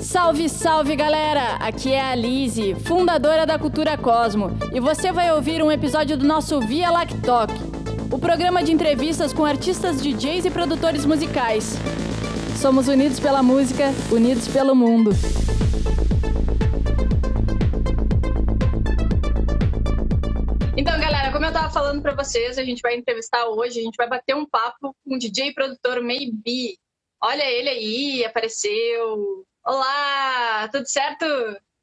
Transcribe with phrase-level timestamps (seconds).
[0.00, 1.56] Salve, salve galera!
[1.56, 6.26] Aqui é a Lise, fundadora da Cultura Cosmo, e você vai ouvir um episódio do
[6.26, 7.50] nosso Via Lactoc,
[8.10, 11.74] o programa de entrevistas com artistas, DJs e produtores musicais.
[12.60, 15.10] Somos unidos pela música, unidos pelo mundo.
[20.76, 23.96] Então, galera, como eu tava falando para vocês, a gente vai entrevistar hoje, a gente
[23.96, 26.78] vai bater um papo com o DJ produtor Maybe.
[27.22, 29.44] Olha ele aí, apareceu.
[29.64, 31.26] Olá, tudo certo?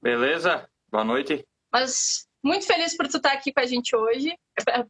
[0.01, 0.67] Beleza?
[0.89, 1.45] Boa noite.
[1.71, 4.35] Mas muito feliz por tu estar aqui com a gente hoje.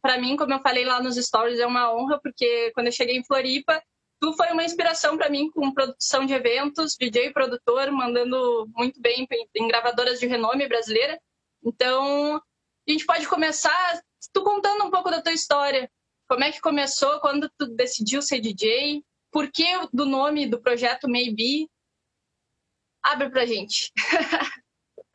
[0.00, 3.16] Para mim, como eu falei lá nos stories, é uma honra porque quando eu cheguei
[3.16, 3.82] em Floripa,
[4.20, 9.00] tu foi uma inspiração para mim com produção de eventos, DJ e produtor, mandando muito
[9.00, 11.20] bem em gravadoras de renome brasileira.
[11.62, 14.00] Então, a gente pode começar
[14.32, 15.90] tu contando um pouco da tua história.
[16.26, 21.08] Como é que começou, quando tu decidiu ser DJ, por que do nome do projeto
[21.08, 21.68] Maybe?
[23.02, 23.92] Abre pra gente.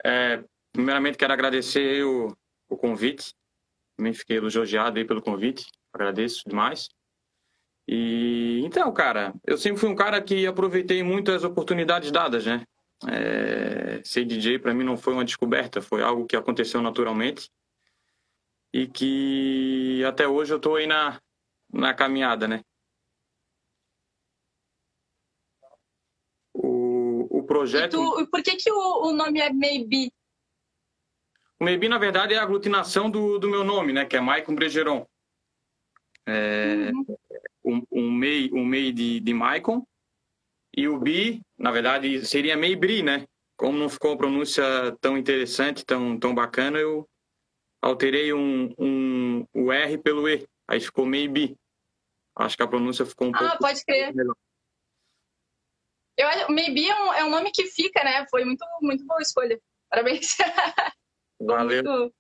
[0.06, 2.36] é, primeiramente, quero agradecer o,
[2.70, 3.34] o convite.
[3.98, 5.66] Também fiquei elogiado aí pelo convite.
[5.94, 6.90] Agradeço demais.
[7.88, 12.64] E então, cara, eu sempre fui um cara que aproveitei muito as oportunidades dadas, né?
[13.08, 17.50] É, ser DJ para mim não foi uma descoberta, foi algo que aconteceu naturalmente
[18.74, 21.20] e que até hoje eu estou aí na,
[21.72, 22.62] na caminhada, né?
[27.44, 27.98] O projeto.
[27.98, 30.12] Tu, por que, que o, o, nome é Maybe?
[31.60, 34.06] O Maybe, na verdade, é a aglutinação do, do meu nome, né?
[34.06, 35.06] Que é Maicon Bregeron.
[36.26, 37.18] É, uhum.
[37.64, 39.86] um, um MEI, um MEI de, de Maicon.
[40.76, 43.28] E o Bi, na verdade, seria Meibri, né?
[43.56, 44.64] Como não ficou uma pronúncia
[45.00, 47.08] tão interessante, tão, tão bacana, eu
[47.82, 50.48] alterei um, um, o R pelo E.
[50.68, 51.56] Aí ficou Maybe.
[52.36, 53.54] Acho que a pronúncia ficou um ah, pouco.
[53.54, 54.16] Ah, pode crer.
[54.16, 54.36] Melhor.
[56.18, 58.26] Eu, maybe é um, é um nome que fica, né?
[58.30, 59.60] Foi muito, muito boa escolha.
[59.90, 60.38] Parabéns.
[61.42, 61.84] Valeu.
[61.84, 62.14] Muito...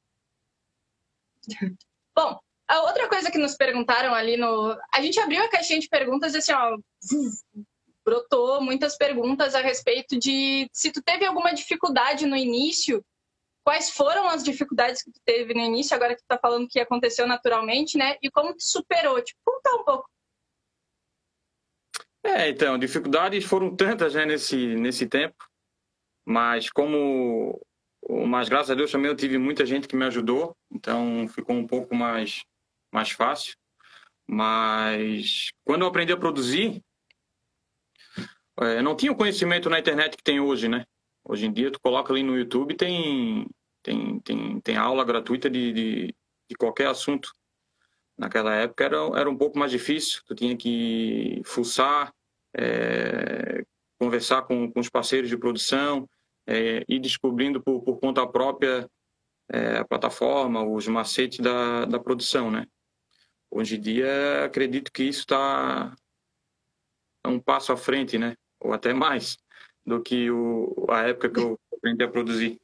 [2.16, 4.78] Bom, a outra coisa que nos perguntaram ali no.
[4.94, 6.78] A gente abriu a caixinha de perguntas e assim, ó.
[8.06, 13.04] Brotou muitas perguntas a respeito de se tu teve alguma dificuldade no início.
[13.64, 16.82] Quais foram as dificuldades que tu teve no início, agora que tu tá falando que
[16.82, 18.18] aconteceu naturalmente, né?
[18.22, 19.22] E como tu superou?
[19.22, 20.10] Tipo, conta um pouco.
[22.24, 25.46] É, então, dificuldades foram tantas né, nesse, nesse tempo,
[26.26, 27.62] mas como.
[28.28, 31.66] Mas graças a Deus também eu tive muita gente que me ajudou, então ficou um
[31.66, 32.44] pouco mais,
[32.92, 33.56] mais fácil.
[34.28, 36.82] Mas quando eu aprendi a produzir,
[38.60, 40.86] é, não tinha o conhecimento na internet que tem hoje, né?
[41.26, 43.48] Hoje em dia, tu coloca ali no YouTube, tem,
[43.82, 46.16] tem, tem, tem aula gratuita de, de,
[46.50, 47.34] de qualquer assunto.
[48.24, 52.14] Naquela época era, era um pouco mais difícil, tu tinha que fuçar,
[52.56, 53.66] é,
[54.00, 56.10] conversar com, com os parceiros de produção,
[56.48, 58.90] é, ir descobrindo por, por conta própria
[59.52, 62.66] é, a plataforma, os macetes da, da produção, né?
[63.52, 65.94] Hoje em dia, acredito que isso está
[67.28, 68.38] um passo à frente, né?
[68.62, 69.38] Ou até mais
[69.86, 72.58] do que o, a época que eu aprendi a produzir.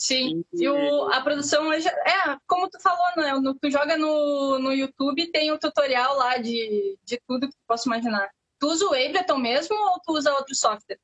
[0.00, 1.86] Sim, e o, a produção hoje.
[1.86, 3.34] É, como tu falou, né?
[3.34, 7.62] No, tu joga no, no YouTube, tem o tutorial lá de, de tudo que tu
[7.66, 8.30] possa imaginar.
[8.58, 10.98] Tu usa o Ableton mesmo ou tu usa outro software?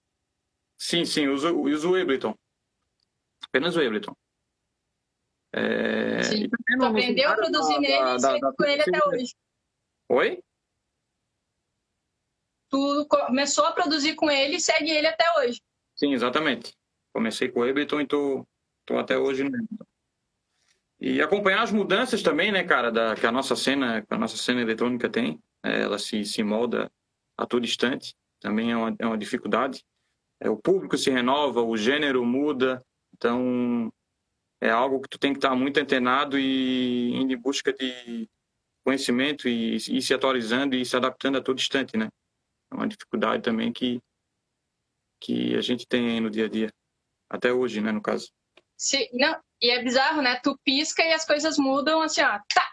[0.78, 2.34] Sim, sim, uso, uso o Ableton.
[3.46, 4.16] Apenas o Ableton.
[5.52, 6.22] É...
[6.22, 6.48] Sim.
[6.48, 9.34] Tu aprendeu a produzir da, nele e segue com ele até hoje.
[10.08, 10.42] Oi?
[12.70, 15.60] Tu começou a produzir com ele e segue ele até hoje.
[15.94, 16.74] Sim, exatamente.
[17.12, 18.46] Comecei com o Ableton e tô,
[18.86, 19.42] Estou até hoje
[21.00, 24.60] E acompanhar as mudanças também, né, cara, da, que a nossa cena, a nossa cena
[24.60, 25.42] eletrônica tem.
[25.64, 26.88] É, ela se, se molda
[27.36, 28.14] a todo instante.
[28.38, 29.84] Também é uma, é uma dificuldade.
[30.38, 32.80] É, o público se renova, o gênero muda.
[33.16, 33.92] Então,
[34.60, 38.30] é algo que tu tem que estar muito antenado e indo em busca de
[38.84, 42.08] conhecimento e, e se atualizando e se adaptando a todo instante, né?
[42.70, 44.00] É uma dificuldade também que,
[45.20, 46.72] que a gente tem no dia a dia.
[47.28, 48.30] Até hoje, né, no caso.
[48.76, 50.38] Se, não, e é bizarro, né?
[50.42, 52.38] Tu pisca e as coisas mudam assim, ó.
[52.52, 52.68] Tá!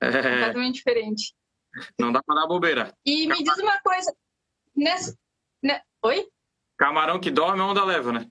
[0.00, 0.10] É...
[0.10, 1.34] Completamente diferente.
[1.98, 2.94] Não dá pra dar bobeira.
[3.04, 4.14] E me diz uma coisa.
[4.74, 5.16] Nessa...
[5.62, 5.82] Né?
[6.02, 6.28] Oi?
[6.78, 8.30] Camarão que dorme, onda leva, né?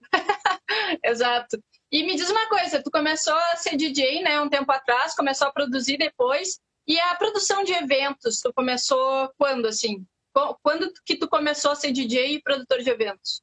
[1.04, 1.62] Exato.
[1.90, 5.46] E me diz uma coisa, tu começou a ser DJ, né, um tempo atrás, começou
[5.46, 10.04] a produzir depois, e a produção de eventos, tu começou quando, assim?
[10.62, 13.42] Quando que tu começou a ser DJ e produtor de eventos?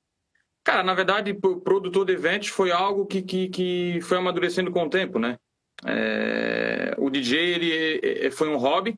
[0.69, 4.83] Cara, na verdade, o produtor de eventos foi algo que, que, que foi amadurecendo com
[4.83, 5.36] o tempo, né?
[5.83, 8.95] É, o DJ, ele, foi um hobby,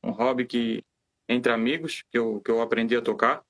[0.00, 0.80] um hobby que,
[1.28, 3.42] entre amigos que eu, que eu aprendi a tocar.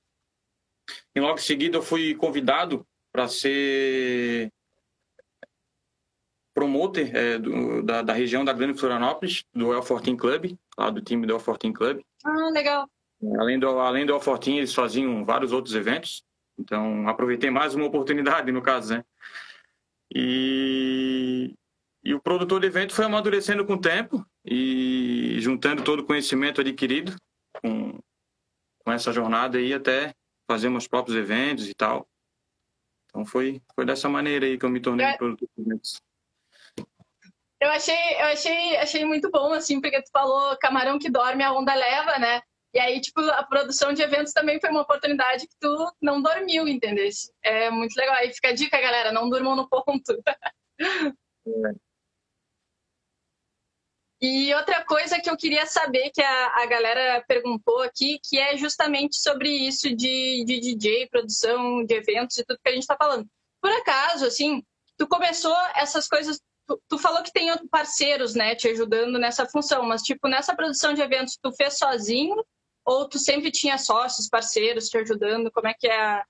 [1.13, 4.51] E logo em seguida eu fui convidado para ser
[6.55, 11.03] promoter é, do, da, da, região da Grande Florianópolis, do El Fortin Club, lá do
[11.03, 12.01] time do El Fortin Club.
[12.25, 12.89] Ah, legal.
[13.37, 16.27] Além do, além do El Fortin, eles faziam vários outros eventos.
[16.59, 19.05] Então, aproveitei mais uma oportunidade, no caso, né?
[20.13, 21.55] E,
[22.03, 26.59] e o produtor de evento foi amadurecendo com o tempo e juntando todo o conhecimento
[26.59, 27.15] adquirido
[27.61, 27.97] com,
[28.79, 30.13] com essa jornada aí até
[30.49, 32.07] fazer meus próprios eventos e tal.
[33.05, 35.17] Então foi, foi dessa maneira aí que eu me tornei é...
[35.17, 36.01] produtor de eventos.
[37.61, 41.51] Eu achei, eu achei, achei muito bom, assim, porque tu falou camarão que dorme, a
[41.51, 42.41] onda leva, né?
[42.73, 46.67] E aí, tipo, a produção de eventos também foi uma oportunidade que tu não dormiu,
[46.67, 47.09] entendeu?
[47.43, 48.15] É muito legal.
[48.15, 50.21] Aí fica a dica, galera, não durmam no ponto.
[54.21, 58.57] E outra coisa que eu queria saber, que a, a galera perguntou aqui, que é
[58.57, 62.97] justamente sobre isso de, de DJ, produção de eventos e tudo que a gente está
[62.97, 63.25] falando.
[63.61, 64.61] Por acaso, assim,
[64.97, 66.37] tu começou essas coisas,
[66.67, 70.93] tu, tu, falou que tem parceiros, né, te ajudando nessa função, mas, tipo, nessa produção
[70.93, 72.35] de eventos, tu fez sozinho
[72.89, 75.51] ou tu sempre tinha sócios, parceiros te ajudando?
[75.51, 76.25] Como é que é a,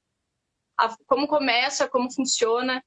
[0.77, 2.83] a como começa, como funciona?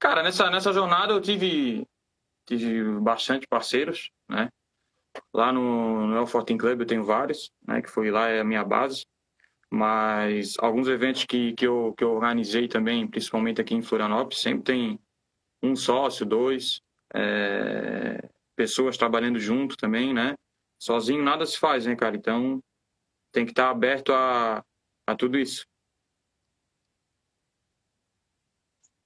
[0.00, 1.86] Cara, nessa, nessa jornada eu tive
[2.44, 4.48] tive bastante parceiros, né?
[5.32, 7.80] Lá no, no El Fortin Club eu tenho vários, né?
[7.80, 9.06] Que foi lá é a minha base.
[9.70, 14.62] Mas alguns eventos que, que, eu, que eu organizei também, principalmente aqui em Florianópolis, sempre
[14.62, 15.00] tem
[15.62, 16.80] um sócio, dois,
[17.14, 20.36] é, pessoas trabalhando junto também, né?
[20.78, 22.16] Sozinho nada se faz, né, cara?
[22.16, 22.62] Então
[23.32, 24.64] tem que estar aberto a,
[25.06, 25.66] a tudo isso.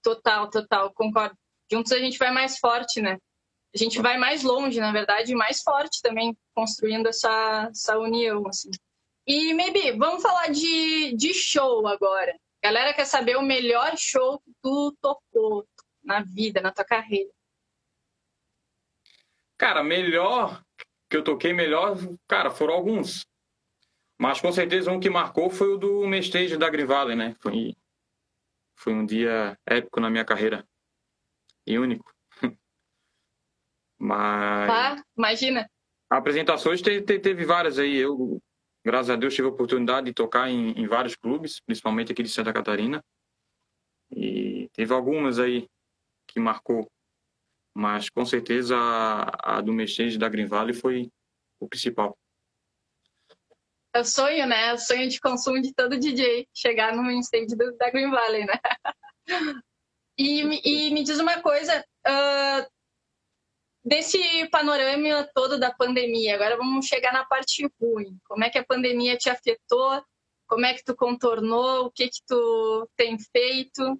[0.02, 1.36] Total, total, concordo.
[1.70, 3.18] Juntos a gente vai mais forte, né?
[3.74, 8.70] a gente vai mais longe, na verdade, mais forte também, construindo essa, essa união, assim.
[9.26, 12.32] E, Maybe, vamos falar de, de show agora.
[12.62, 15.66] A galera quer saber o melhor show que tu tocou
[16.02, 17.30] na vida, na tua carreira.
[19.56, 20.64] Cara, melhor
[21.10, 21.98] que eu toquei melhor,
[22.28, 23.26] cara, foram alguns.
[24.16, 27.34] Mas com certeza um que marcou foi o do Mestage da Grivale, né?
[27.40, 27.74] Foi,
[28.76, 30.64] foi um dia épico na minha carreira.
[31.66, 32.14] E único.
[33.98, 34.70] Mas.
[34.70, 35.68] Ah, imagina.
[36.08, 37.96] Apresentações te, te, teve várias aí.
[37.96, 38.40] Eu,
[38.84, 42.28] graças a Deus, tive a oportunidade de tocar em, em, vários clubes, principalmente aqui de
[42.28, 43.02] Santa Catarina.
[44.10, 45.68] E teve algumas aí
[46.28, 46.90] que marcou.
[47.74, 51.10] Mas com certeza a, a do Mexende da Green Valley foi
[51.58, 52.16] o principal.
[53.92, 54.72] É o sonho, né?
[54.72, 58.54] O sonho de consumo de todo DJ, chegar no stage do, da Green Valley, né?
[60.18, 62.70] E, e me diz uma coisa, uh,
[63.82, 64.18] desse
[64.50, 68.18] panorama todo da pandemia, agora vamos chegar na parte ruim.
[68.24, 70.04] Como é que a pandemia te afetou?
[70.46, 71.86] Como é que tu contornou?
[71.86, 73.98] O que que tu tem feito?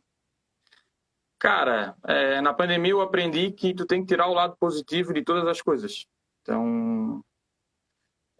[1.40, 5.25] Cara, é, na pandemia eu aprendi que tu tem que tirar o lado positivo de
[5.25, 6.06] todas as coisas.
[6.42, 7.25] Então,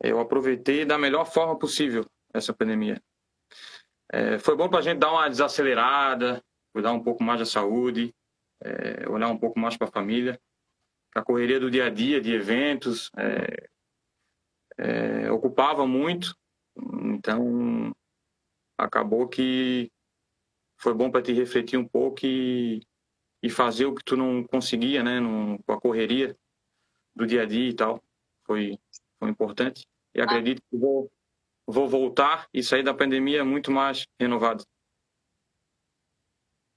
[0.03, 3.03] eu aproveitei da melhor forma possível essa pandemia.
[4.13, 6.41] É, foi bom para a gente dar uma desacelerada,
[6.73, 8.15] cuidar um pouco mais da saúde,
[8.63, 10.39] é, olhar um pouco mais para a família
[11.15, 13.69] a correria do dia a dia, de eventos, é,
[14.79, 16.37] é, ocupava muito,
[16.77, 17.93] então
[18.79, 19.91] acabou que
[20.79, 22.83] foi bom para te refletir um pouco e,
[23.43, 26.37] e fazer o que tu não conseguia, né, no, com a correria
[27.15, 28.03] do dia a dia e tal.
[28.45, 28.79] Foi,
[29.19, 29.87] foi importante.
[30.15, 31.11] E acredito que vou,
[31.67, 34.65] vou voltar e sair da pandemia muito mais renovado.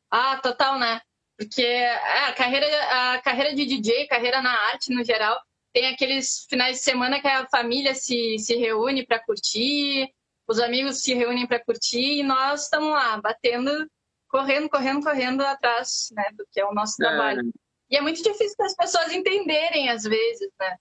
[0.09, 1.01] Ah, total, né?
[1.37, 5.41] Porque é, a carreira, a carreira de DJ, carreira na arte no geral,
[5.73, 10.13] tem aqueles finais de semana que a família se, se reúne para curtir,
[10.47, 13.89] os amigos se reúnem para curtir e nós estamos lá batendo,
[14.33, 17.07] correndo, correndo, correndo atrás né, do que é o nosso é.
[17.07, 17.53] trabalho.
[17.87, 20.75] E é muito difícil para as pessoas entenderem às vezes, né?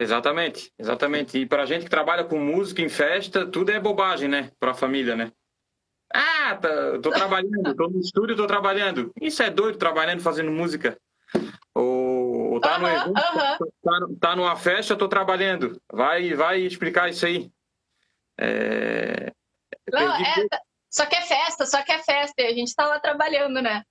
[0.00, 1.38] Exatamente, exatamente.
[1.38, 4.50] E para a gente que trabalha com música em festa, tudo é bobagem, né?
[4.58, 5.30] Para a família, né?
[6.10, 9.12] Ah, tá, tô trabalhando, tô no estúdio, tô trabalhando.
[9.20, 10.96] Isso é doido, trabalhando, fazendo música.
[11.74, 15.78] Ou, ou tá, no evento, tá, tá, numa festa, tô trabalhando.
[15.92, 17.50] Vai, vai explicar isso aí.
[18.40, 19.30] É...
[19.92, 20.46] Não, é,
[20.90, 22.42] só que é festa, só que é festa.
[22.42, 23.82] E a gente tá lá trabalhando, né?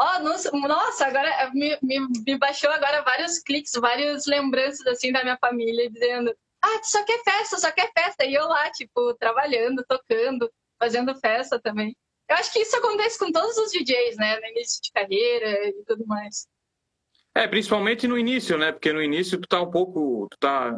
[0.00, 5.36] Oh, nossa, agora me, me, me baixou agora vários cliques, várias lembranças assim da minha
[5.36, 8.24] família dizendo ah, só quer festa, só quer festa.
[8.24, 11.96] E eu lá, tipo, trabalhando, tocando fazendo festa também.
[12.28, 14.38] Eu acho que isso acontece com todos os DJs, né?
[14.38, 16.46] No início de carreira e tudo mais.
[17.34, 18.70] É, principalmente no início, né?
[18.72, 20.28] Porque no início tu tá um pouco.
[20.30, 20.72] Tu tá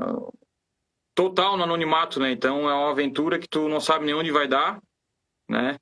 [1.15, 2.31] total no anonimato, né?
[2.31, 4.81] Então é uma aventura que tu não sabe nem onde vai dar,
[5.51, 5.77] né?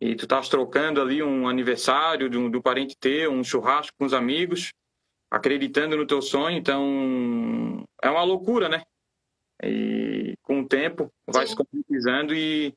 [0.00, 4.14] E tu estás trocando ali um aniversário do, do parente teu, um churrasco com os
[4.14, 4.72] amigos,
[5.30, 6.56] acreditando no teu sonho.
[6.56, 8.82] Então é uma loucura, né?
[9.62, 11.50] E com o tempo vai Sim.
[11.50, 12.74] se concretizando e,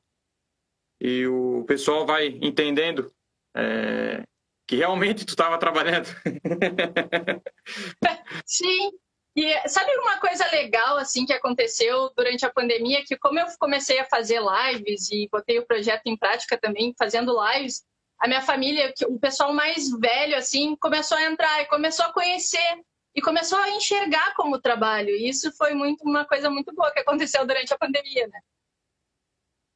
[0.99, 3.09] e o pessoal vai entendendo
[3.55, 4.23] é,
[4.67, 6.07] que realmente tu estava trabalhando.
[8.45, 8.91] Sim,
[9.35, 13.99] e sabe uma coisa legal assim que aconteceu durante a pandemia, que como eu comecei
[13.99, 17.83] a fazer lives e botei o projeto em prática também, fazendo lives,
[18.19, 22.83] a minha família, o pessoal mais velho assim, começou a entrar e começou a conhecer
[23.15, 25.09] e começou a enxergar como trabalho.
[25.09, 28.39] E isso foi muito uma coisa muito boa que aconteceu durante a pandemia, né?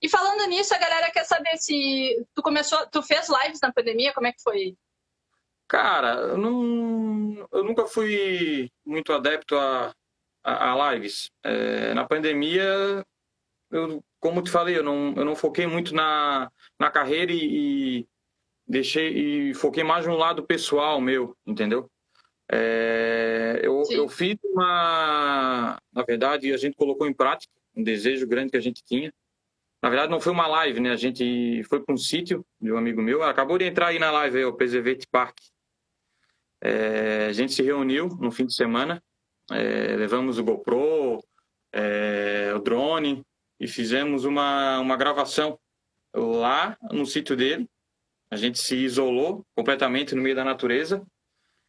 [0.02, 4.14] E falando nisso, a galera quer saber se tu começou, tu fez lives na pandemia,
[4.14, 4.78] como é que foi?
[5.68, 9.94] Cara, eu, não, eu nunca fui muito adepto a,
[10.44, 11.30] a, a lives.
[11.44, 13.06] É, na pandemia,
[13.72, 18.08] eu, como te falei, eu não, eu não foquei muito na, na carreira e, e
[18.68, 21.90] deixei e foquei mais no lado pessoal meu, entendeu?
[22.50, 28.52] É, eu, eu fiz uma, na verdade, a gente colocou em prática um desejo grande
[28.52, 29.14] que a gente tinha.
[29.82, 30.92] Na verdade, não foi uma live, né?
[30.92, 33.22] A gente foi para um sítio de um amigo meu.
[33.22, 35.38] Acabou de entrar aí na live, aí, o PZV Park.
[36.62, 39.02] É, a gente se reuniu no fim de semana,
[39.52, 41.24] é, levamos o GoPro,
[41.72, 43.24] é, o drone
[43.60, 45.58] e fizemos uma, uma gravação
[46.14, 47.68] lá no sítio dele.
[48.30, 51.06] A gente se isolou completamente no meio da natureza.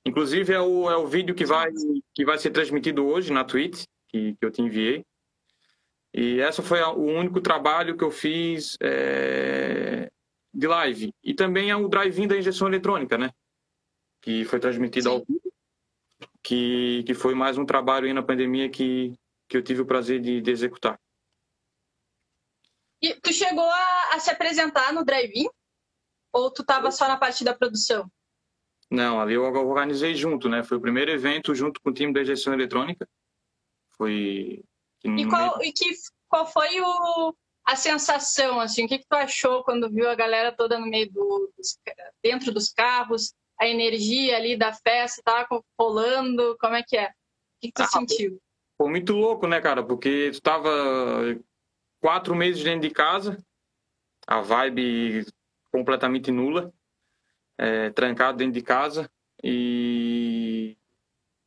[0.06, 1.70] Inclusive é o, é o vídeo que vai,
[2.14, 5.04] que vai ser transmitido hoje na Twitch, que, que eu te enviei.
[6.12, 10.08] E essa foi o único trabalho que eu fiz é,
[10.52, 11.12] de live.
[11.22, 13.30] E também é o drive-in da injeção eletrônica, né?
[14.20, 15.16] Que foi transmitido Sim.
[15.16, 15.26] ao
[16.42, 19.14] que, que foi mais um trabalho aí na pandemia que,
[19.48, 20.98] que eu tive o prazer de, de executar.
[23.00, 25.48] E tu chegou a, a se apresentar no drive-in?
[26.32, 28.10] Ou tu estava só na parte da produção?
[28.90, 30.62] Não, ali eu organizei junto, né?
[30.62, 33.08] Foi o primeiro evento junto com o time da injeção eletrônica.
[33.96, 34.64] Foi.
[35.04, 35.84] E qual, e que,
[36.28, 37.34] qual foi o,
[37.64, 38.84] a sensação, assim?
[38.84, 41.78] O que, que tu achou quando viu a galera toda no meio do, dos,
[42.22, 43.34] dentro dos carros?
[43.60, 46.56] A energia ali da festa tava rolando?
[46.60, 47.06] Como é que é?
[47.06, 47.10] O
[47.60, 48.40] que, que tu ah, sentiu?
[48.76, 49.82] Foi muito louco, né, cara?
[49.82, 50.70] Porque tu tava
[52.00, 53.44] quatro meses dentro de casa,
[54.26, 55.26] a vibe
[55.72, 56.72] completamente nula,
[57.58, 59.10] é, trancado dentro de casa
[59.42, 60.76] e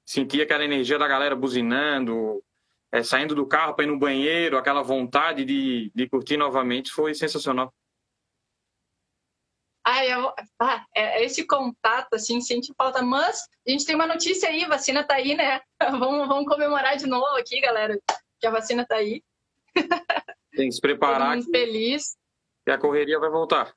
[0.05, 2.43] sentia aquela energia da galera buzinando,
[2.91, 7.13] é, saindo do carro para ir no banheiro, aquela vontade de, de curtir novamente, foi
[7.13, 7.73] sensacional.
[9.93, 13.01] Ah, eu, ah, é, esse contato, assim, sente falta.
[13.01, 15.59] Mas a gente tem uma notícia aí, vacina tá aí, né?
[15.91, 17.99] Vamos, vamos comemorar de novo aqui, galera,
[18.39, 19.21] que a vacina tá aí.
[20.55, 21.37] Tem que se preparar.
[21.37, 22.15] Todo feliz.
[22.65, 23.75] E a correria vai voltar.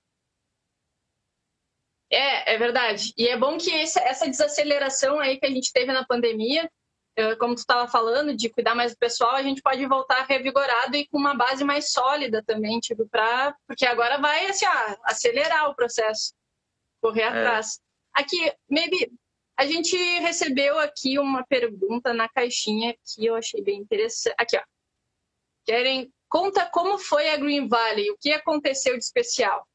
[2.08, 3.12] É, é verdade.
[3.18, 6.70] E é bom que essa desaceleração aí que a gente teve na pandemia
[7.38, 11.06] como tu estava falando, de cuidar mais do pessoal, a gente pode voltar revigorado e
[11.06, 15.74] com uma base mais sólida também, tipo, para porque agora vai assim, ó, acelerar o
[15.74, 16.34] processo,
[17.00, 17.28] correr é.
[17.28, 17.80] atrás.
[18.12, 19.12] Aqui, maybe
[19.56, 24.34] a gente recebeu aqui uma pergunta na caixinha que eu achei bem interessante.
[24.36, 24.62] Aqui, ó.
[25.64, 29.66] Querem conta como foi a Green Valley, o que aconteceu de especial?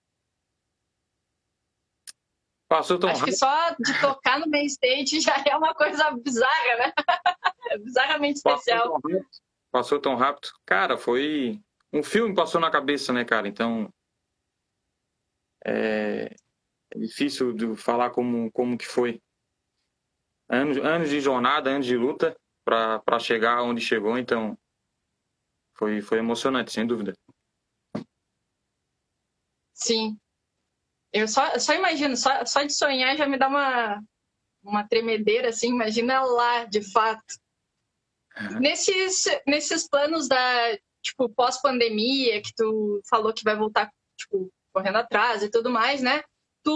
[2.70, 3.34] Passou tão Acho rápido.
[3.34, 6.94] que só de tocar no main stage já é uma coisa bizarra, né?
[7.84, 9.02] Bizarramente especial.
[9.02, 9.26] Passou tão,
[9.72, 10.50] passou tão rápido.
[10.68, 11.60] Cara, foi.
[11.92, 13.48] Um filme passou na cabeça, né, cara?
[13.48, 13.92] Então.
[15.66, 16.36] É,
[16.92, 19.20] é difícil de falar como, como que foi.
[20.48, 24.56] Anos, anos de jornada, anos de luta para chegar onde chegou, então.
[25.76, 27.14] Foi, foi emocionante, sem dúvida.
[29.74, 30.20] Sim,
[31.12, 34.02] eu só, só imagino, só, só de sonhar já me dá uma,
[34.64, 37.24] uma tremedeira, assim, imagina lá, de fato.
[38.40, 38.60] Uhum.
[38.60, 45.44] Nesses, nesses planos da, tipo, pós-pandemia, que tu falou que vai voltar, tipo, correndo atrás
[45.44, 46.22] e tudo mais, né?
[46.64, 46.72] Tu,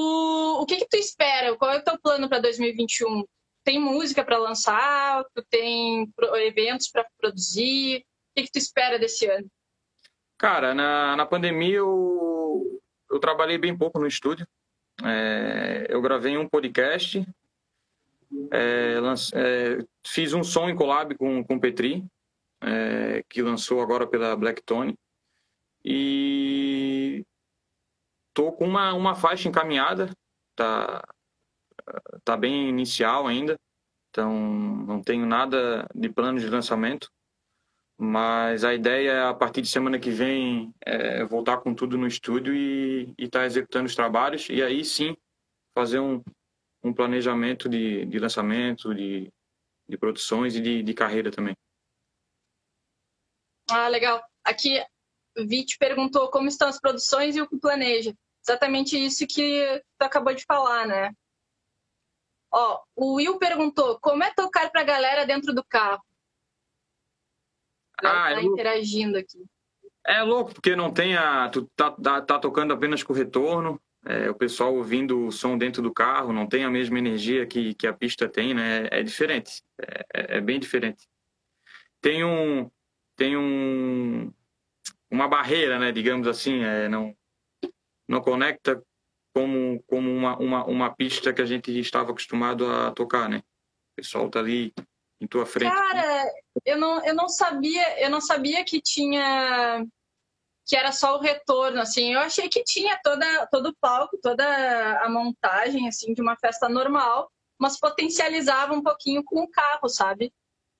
[0.62, 1.56] o que que tu espera?
[1.56, 3.24] Qual é o teu plano para 2021?
[3.63, 5.24] Tem música para lançar?
[5.36, 6.12] Tu tem
[6.46, 8.00] eventos para produzir?
[8.00, 8.04] O
[8.36, 9.48] que que tu espera desse ano?
[10.38, 12.33] Cara, na, na pandemia eu
[13.13, 14.48] eu trabalhei bem pouco no estúdio.
[15.03, 17.24] É, eu gravei um podcast,
[18.51, 22.03] é, lance, é, fiz um som em collab com, com o Petri,
[22.62, 24.98] é, que lançou agora pela Blacktone.
[25.86, 27.24] E
[28.34, 30.10] tô com uma, uma faixa encaminhada,
[30.55, 31.03] tá,
[32.24, 33.60] tá bem inicial ainda,
[34.10, 34.34] então
[34.88, 37.12] não tenho nada de plano de lançamento.
[37.97, 42.07] Mas a ideia é, a partir de semana que vem, é voltar com tudo no
[42.07, 44.50] estúdio e estar tá executando os trabalhos.
[44.50, 45.15] E aí sim,
[45.73, 46.21] fazer um,
[46.83, 49.31] um planejamento de, de lançamento, de,
[49.88, 51.55] de produções e de, de carreira também.
[53.69, 54.21] Ah, legal.
[54.43, 54.83] Aqui,
[55.38, 58.13] Vit perguntou como estão as produções e o que planeja.
[58.45, 61.12] Exatamente isso que tu acabou de falar, né?
[62.51, 66.03] Ó, o Will perguntou como é tocar pra galera dentro do carro.
[68.03, 69.43] Ah, tá interagindo aqui.
[70.05, 71.50] É louco, porque não tem a.
[71.50, 75.81] Tu tá, tá, tá tocando apenas com retorno, é, o pessoal ouvindo o som dentro
[75.81, 78.88] do carro, não tem a mesma energia que, que a pista tem, né?
[78.91, 79.63] É, diferente.
[79.81, 81.07] É, é, é bem diferente.
[82.01, 82.69] Tem um.
[83.15, 84.31] Tem um.
[85.10, 85.91] Uma barreira, né?
[85.91, 87.15] Digamos assim, é, não,
[88.07, 88.83] não conecta
[89.33, 93.38] como, como uma, uma, uma pista que a gente estava acostumado a tocar, né?
[93.38, 94.74] O pessoal tá ali
[95.24, 95.74] em tua frente.
[95.74, 96.32] Cara,
[96.65, 99.86] eu não, eu não sabia, eu não sabia que tinha
[100.65, 102.13] que era só o retorno, assim.
[102.13, 104.46] Eu achei que tinha toda todo o palco, toda
[105.00, 110.32] a montagem assim de uma festa normal, mas potencializava um pouquinho com o carro, sabe?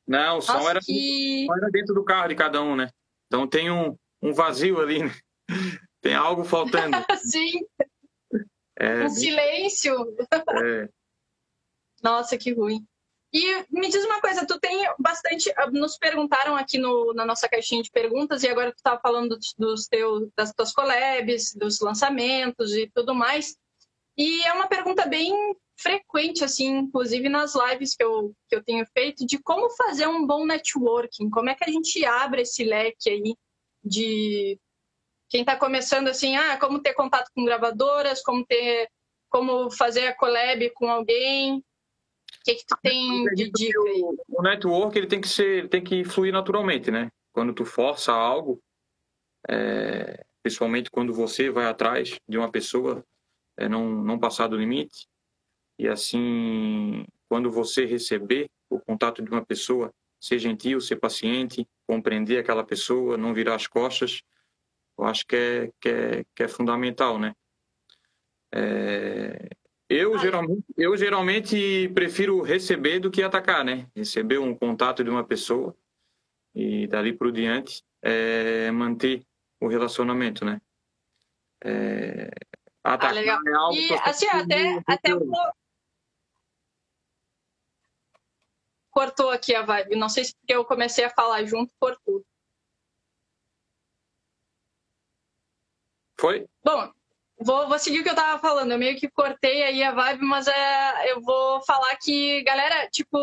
[0.06, 1.48] Não, o som Nossa, era, que...
[1.50, 2.90] era dentro do carro de cada um, né?
[3.28, 5.12] Então tem um, um vazio ali, né?
[6.02, 6.98] Tem algo faltando.
[7.24, 7.66] Sim.
[8.78, 9.96] É, um silêncio.
[10.34, 10.90] É.
[12.04, 12.86] Nossa, que ruim.
[13.34, 15.52] E me diz uma coisa, tu tem bastante.
[15.72, 19.56] Nos perguntaram aqui no, na nossa caixinha de perguntas, e agora tu estava falando dos,
[19.58, 23.56] dos teus, das tuas collabs, dos lançamentos e tudo mais.
[24.16, 25.34] E é uma pergunta bem
[25.76, 30.28] frequente, assim, inclusive nas lives que eu, que eu tenho feito, de como fazer um
[30.28, 33.36] bom networking, como é que a gente abre esse leque aí
[33.84, 34.60] de
[35.28, 38.88] quem está começando assim, ah, como ter contato com gravadoras, como ter,
[39.30, 41.64] como fazer a collab com alguém,
[42.40, 44.02] o que, que tu tem de dica aí?
[44.30, 47.10] O, network ele tem que ser, tem que fluir naturalmente, né?
[47.32, 48.62] Quando tu força algo,
[49.50, 53.04] é, principalmente quando você vai atrás de uma pessoa,
[53.58, 55.08] é, não, não passar do limite.
[55.80, 62.38] E assim, quando você receber o contato de uma pessoa, ser gentil, ser paciente, compreender
[62.38, 64.22] aquela pessoa, não virar as costas,
[64.98, 67.34] eu acho que é, que é, que é fundamental, né?
[68.54, 69.50] É,
[69.94, 73.88] eu geralmente, eu geralmente prefiro receber do que atacar, né?
[73.96, 75.76] Receber um contato de uma pessoa
[76.56, 79.26] e dali por diante é, manter
[79.62, 80.60] o relacionamento, né?
[81.64, 82.30] É,
[82.84, 83.40] atacar ah, legal.
[83.48, 85.32] é algo e, assim, até, até um
[88.94, 89.96] cortou aqui a vibe.
[89.96, 92.24] Não sei se porque eu comecei a falar junto, cortou.
[96.20, 96.48] Foi?
[96.64, 96.94] Bom,
[97.44, 98.72] Vou, vou seguir o que eu tava falando.
[98.72, 103.18] Eu meio que cortei aí a vibe, mas é, eu vou falar que, galera, tipo,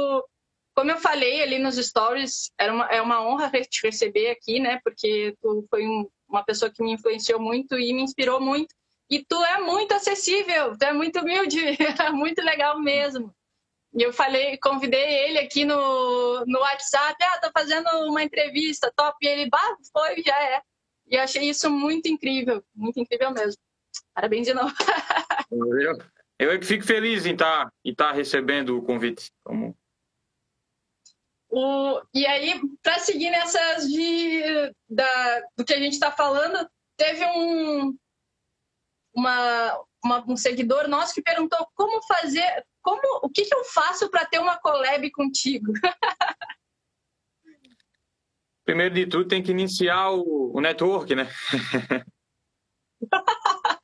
[0.74, 4.78] como eu falei ali nos stories, era uma, é uma honra te receber aqui, né?
[4.84, 8.74] Porque tu foi um, uma pessoa que me influenciou muito e me inspirou muito.
[9.08, 11.58] E tu é muito acessível, tu é muito humilde,
[12.00, 13.34] é muito legal mesmo.
[13.94, 19.16] E eu falei, convidei ele aqui no, no WhatsApp, ah, tô fazendo uma entrevista, top.
[19.22, 20.62] E ele, bah, foi, já é.
[21.08, 23.60] E eu achei isso muito incrível, muito incrível mesmo.
[24.20, 24.74] Parabéns de novo.
[25.50, 25.98] Eu,
[26.38, 29.32] eu é fico feliz em estar tá, em tá recebendo o convite.
[29.42, 29.74] Como...
[31.48, 34.42] O, e aí, para seguir nessas de,
[34.90, 37.96] da, do que a gente está falando, teve um,
[39.14, 44.10] uma, uma, um seguidor nosso que perguntou como fazer, como, o que, que eu faço
[44.10, 45.72] para ter uma collab contigo?
[48.66, 51.26] Primeiro de tudo, tem que iniciar o, o network, né?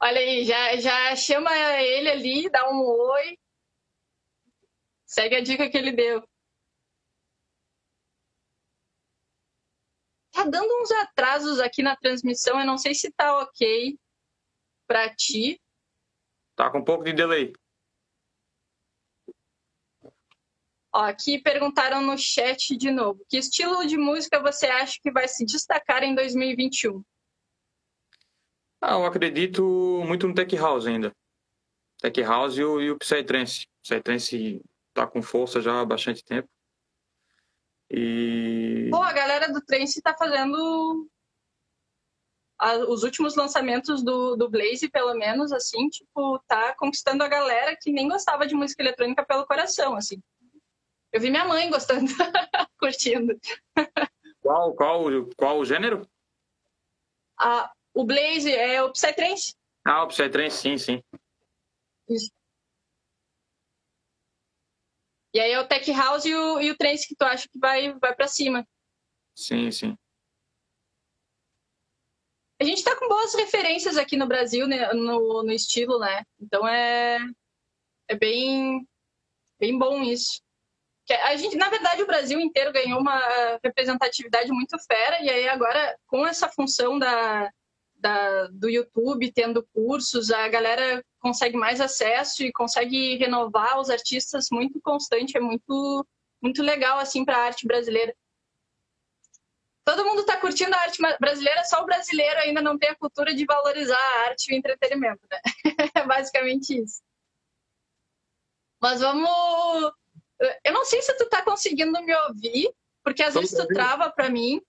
[0.00, 3.38] Olha aí, já, já chama ele ali, dá um oi.
[5.06, 6.22] Segue a dica que ele deu.
[10.32, 13.98] Tá dando uns atrasos aqui na transmissão, eu não sei se tá ok
[14.86, 15.60] para ti.
[16.54, 17.52] Tá com um pouco de delay.
[20.92, 23.24] Ó, aqui perguntaram no chat de novo.
[23.28, 27.02] Que estilo de música você acha que vai se destacar em 2021?
[28.80, 29.62] Ah, eu acredito
[30.06, 31.12] muito no Tech House ainda.
[31.98, 33.66] Tech House e o, e o Psytrance.
[33.78, 34.62] O Psytrance
[34.92, 36.48] tá com força já há bastante tempo.
[37.90, 38.88] E...
[38.90, 41.08] Pô, a galera do Trance tá fazendo
[42.88, 47.92] os últimos lançamentos do, do Blaze, pelo menos, assim, tipo, tá conquistando a galera que
[47.92, 50.20] nem gostava de música eletrônica pelo coração, assim.
[51.12, 52.06] Eu vi minha mãe gostando,
[52.78, 53.38] curtindo.
[54.40, 55.04] Qual, qual,
[55.36, 56.08] qual o gênero?
[57.38, 59.56] Ah, o Blaze é o Psytrance.
[59.82, 61.02] Ah, o Psytrance, sim, sim.
[62.06, 62.30] Isso.
[65.32, 67.58] E aí é o Tech House e o, e o Trance que tu acha que
[67.58, 68.66] vai, vai para cima.
[69.34, 69.96] Sim, sim.
[72.60, 76.22] A gente está com boas referências aqui no Brasil, né, no, no estilo, né?
[76.38, 77.18] Então é,
[78.08, 78.86] é bem,
[79.58, 80.42] bem bom isso.
[81.24, 83.20] A gente, na verdade, o Brasil inteiro ganhou uma
[83.62, 87.52] representatividade muito fera, e aí agora, com essa função da,
[87.98, 94.48] da, do YouTube tendo cursos, a galera consegue mais acesso e consegue renovar os artistas
[94.50, 96.06] muito constante, é muito,
[96.42, 98.14] muito legal assim para a arte brasileira.
[99.84, 103.32] Todo mundo está curtindo a arte brasileira, só o brasileiro ainda não tem a cultura
[103.32, 105.40] de valorizar a arte e o entretenimento, né?
[105.94, 107.00] É basicamente isso.
[108.80, 109.92] Mas vamos.
[110.64, 113.68] Eu não sei se tu está conseguindo me ouvir, porque às vezes ouvindo.
[113.68, 114.60] tu trava para mim.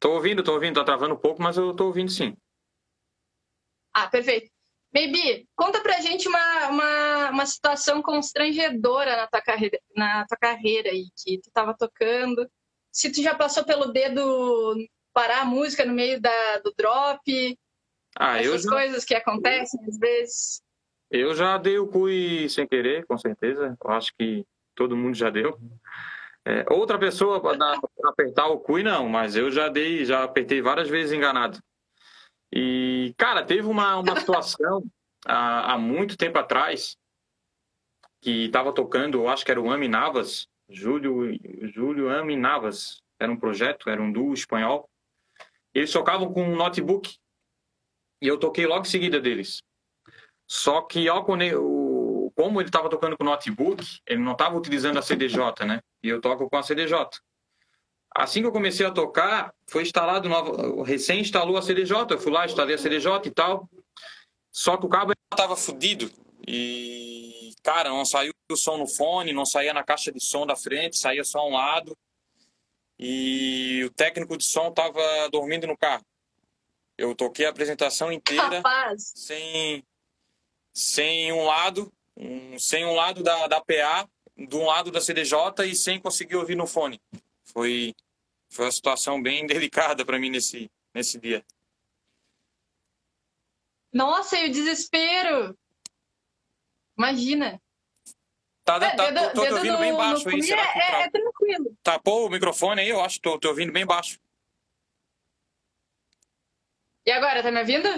[0.00, 2.34] Tô ouvindo, tô ouvindo, tá travando um pouco, mas eu tô ouvindo sim.
[3.94, 4.50] Ah, perfeito.
[4.92, 10.90] Baby, conta pra gente uma, uma, uma situação constrangedora na tua carreira, na tua carreira
[10.90, 12.50] aí, que tu tava tocando
[12.92, 14.76] se tu já passou pelo dedo
[15.12, 17.58] parar a música no meio da, do drop,
[18.16, 18.70] ah, essas já...
[18.70, 20.62] coisas que acontecem às vezes.
[21.10, 23.76] Eu já dei o cui sem querer, com certeza.
[23.82, 25.58] Eu acho que todo mundo já deu.
[26.50, 30.88] É, outra pessoa para apertar o cui não, mas eu já dei, já apertei várias
[30.88, 31.60] vezes enganado.
[32.52, 34.82] E cara, teve uma, uma situação
[35.24, 36.96] há, há muito tempo atrás
[38.20, 41.38] que estava tocando, acho que era o Ami Navas, Júlio,
[41.72, 43.00] Júlio Ami Navas.
[43.16, 44.88] Era um projeto, era um duo espanhol.
[45.72, 47.16] Eles tocavam com um notebook.
[48.20, 49.62] E eu toquei logo em seguida deles.
[50.50, 55.64] Só que ao, como ele estava tocando com notebook, ele não estava utilizando a CDJ,
[55.64, 55.80] né?
[56.02, 56.94] E eu toco com a CDJ.
[58.14, 62.32] Assim que eu comecei a tocar, foi instalado novo, recém instalou a CDJ, eu fui
[62.32, 63.68] lá, instalei a CDJ e tal.
[64.50, 66.10] Só que o cabo estava fudido
[66.46, 70.56] e cara, não saiu o som no fone, não saía na caixa de som da
[70.56, 71.96] frente, saía só um lado.
[72.98, 76.04] E o técnico de som tava dormindo no carro.
[76.98, 79.12] Eu toquei a apresentação inteira Rapaz.
[79.14, 79.84] sem
[80.72, 84.08] sem um lado, um, sem um lado da, da PA,
[84.46, 87.00] de um lado da CDJ e sem conseguir ouvir no fone.
[87.44, 87.94] Foi
[88.48, 91.44] foi uma situação bem delicada para mim nesse nesse dia.
[93.92, 95.58] Nossa, e o desespero!
[96.96, 97.60] Imagina.
[98.64, 100.42] Tá, é, tá, dedo, tô, tô te ouvindo bem baixo aí.
[100.42, 101.76] Será é, é, é, tranquilo.
[101.82, 103.20] Tapou o microfone aí, eu acho.
[103.20, 104.20] Tô, tô ouvindo bem baixo.
[107.04, 107.88] E agora, tá me ouvindo?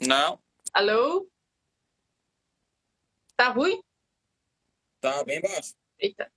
[0.00, 0.40] Não.
[0.72, 1.28] Alô?
[3.36, 3.83] Tá ruim?
[5.04, 5.74] Tá bem baixo.
[5.98, 6.32] Eita.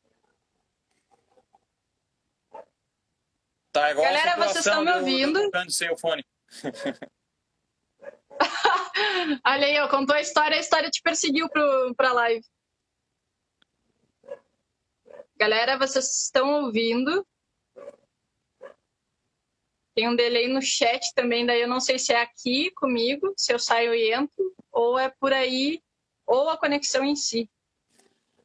[3.71, 5.39] Tá igual Galera, vocês estão me ouvindo?
[5.69, 6.25] sem o fone.
[9.45, 12.45] Olha aí, ó, contou a história, a história te perseguiu pro, pra live.
[15.37, 17.25] Galera, vocês estão ouvindo?
[19.95, 23.53] Tem um delay no chat também, daí eu não sei se é aqui comigo, se
[23.53, 25.81] eu saio e entro, ou é por aí,
[26.25, 27.49] ou a conexão em si.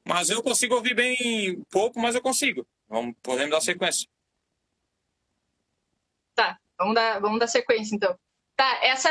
[0.05, 2.67] Mas eu consigo ouvir bem pouco, mas eu consigo.
[2.89, 4.09] Vamos, podemos dar sequência.
[6.35, 8.19] Tá, vamos dar, vamos dar sequência então.
[8.57, 9.09] Tá, essa,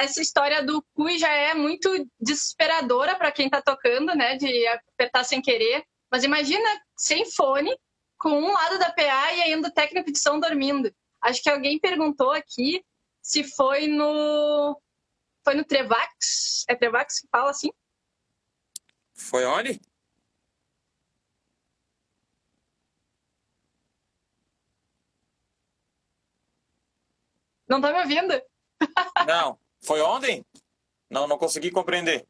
[0.00, 4.36] essa história do CUI já é muito desesperadora para quem está tocando, né?
[4.36, 5.84] De apertar sem querer.
[6.10, 7.74] Mas imagina sem fone,
[8.18, 10.92] com um lado da PA e ainda o técnico de som dormindo.
[11.22, 12.84] Acho que alguém perguntou aqui
[13.22, 14.80] se foi no.
[15.44, 16.64] Foi no Trevax?
[16.68, 17.70] É Trevax que fala assim?
[19.14, 19.80] Foi onde?
[27.70, 28.42] Não tá me ouvindo?
[29.24, 29.56] Não.
[29.80, 30.44] Foi ontem?
[31.08, 32.26] Não, não consegui compreender.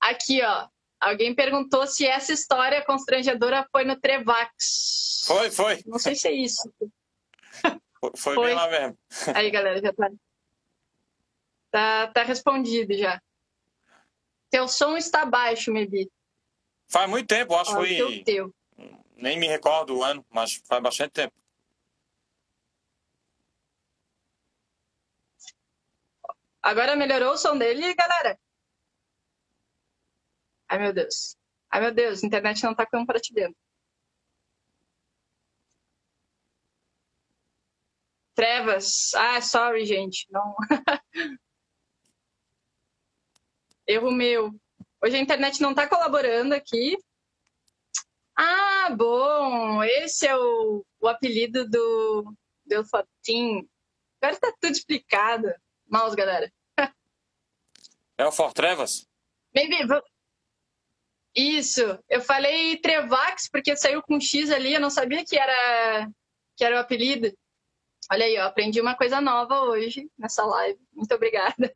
[0.00, 0.68] Aqui, ó.
[1.00, 5.22] Alguém perguntou se essa história constrangedora foi no Trevax.
[5.26, 5.82] Foi, foi.
[5.86, 6.72] Não sei se é isso.
[8.00, 8.46] Foi, foi, foi.
[8.46, 8.98] bem lá mesmo.
[9.32, 10.10] Aí, galera, já tá.
[11.70, 13.22] Tá, tá respondido já.
[14.50, 16.10] Teu som está baixo, Mebi.
[16.88, 17.96] Faz muito tempo, acho que foi.
[17.96, 18.54] Teu, teu.
[19.16, 21.34] Nem me recordo o ano, mas faz bastante tempo.
[26.62, 28.38] Agora melhorou o som dele, galera?
[30.68, 31.36] Ai, meu Deus.
[31.70, 33.56] Ai, meu Deus, a internet não tá com para te dentro.
[38.34, 39.12] Trevas.
[39.14, 40.26] Ah, sorry, gente.
[40.30, 40.54] Não.
[43.86, 44.50] Erro meu.
[45.02, 46.96] Hoje a internet não tá colaborando aqui.
[48.36, 49.82] Ah, bom.
[49.84, 52.84] Esse é o, o apelido do, do.
[54.20, 55.52] Agora tá tudo explicado.
[55.92, 56.50] Mouse, galera.
[58.16, 59.06] É o Fortrevas?
[59.54, 59.76] Baby,
[61.36, 66.10] Isso, eu falei Trevax porque saiu com X ali, eu não sabia que era
[66.56, 67.30] que era o apelido.
[68.10, 70.80] Olha aí, aprendi uma coisa nova hoje nessa live.
[70.92, 71.70] Muito obrigada.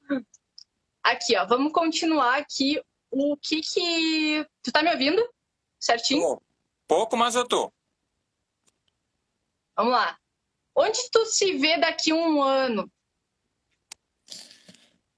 [1.02, 2.82] Aqui, ó, vamos continuar aqui.
[3.12, 5.22] O que que tu tá me ouvindo?
[5.78, 6.42] Certinho?
[6.88, 7.72] Pouco, mas eu tô.
[9.76, 10.18] Vamos lá.
[10.76, 12.92] Onde tu se vê daqui um ano?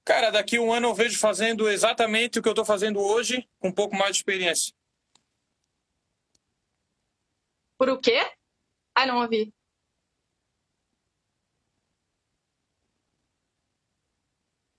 [0.05, 3.67] Cara, daqui um ano eu vejo fazendo exatamente o que eu estou fazendo hoje, com
[3.67, 4.73] um pouco mais de experiência.
[7.77, 8.19] Por o quê?
[8.95, 9.53] Ah, não ouvi.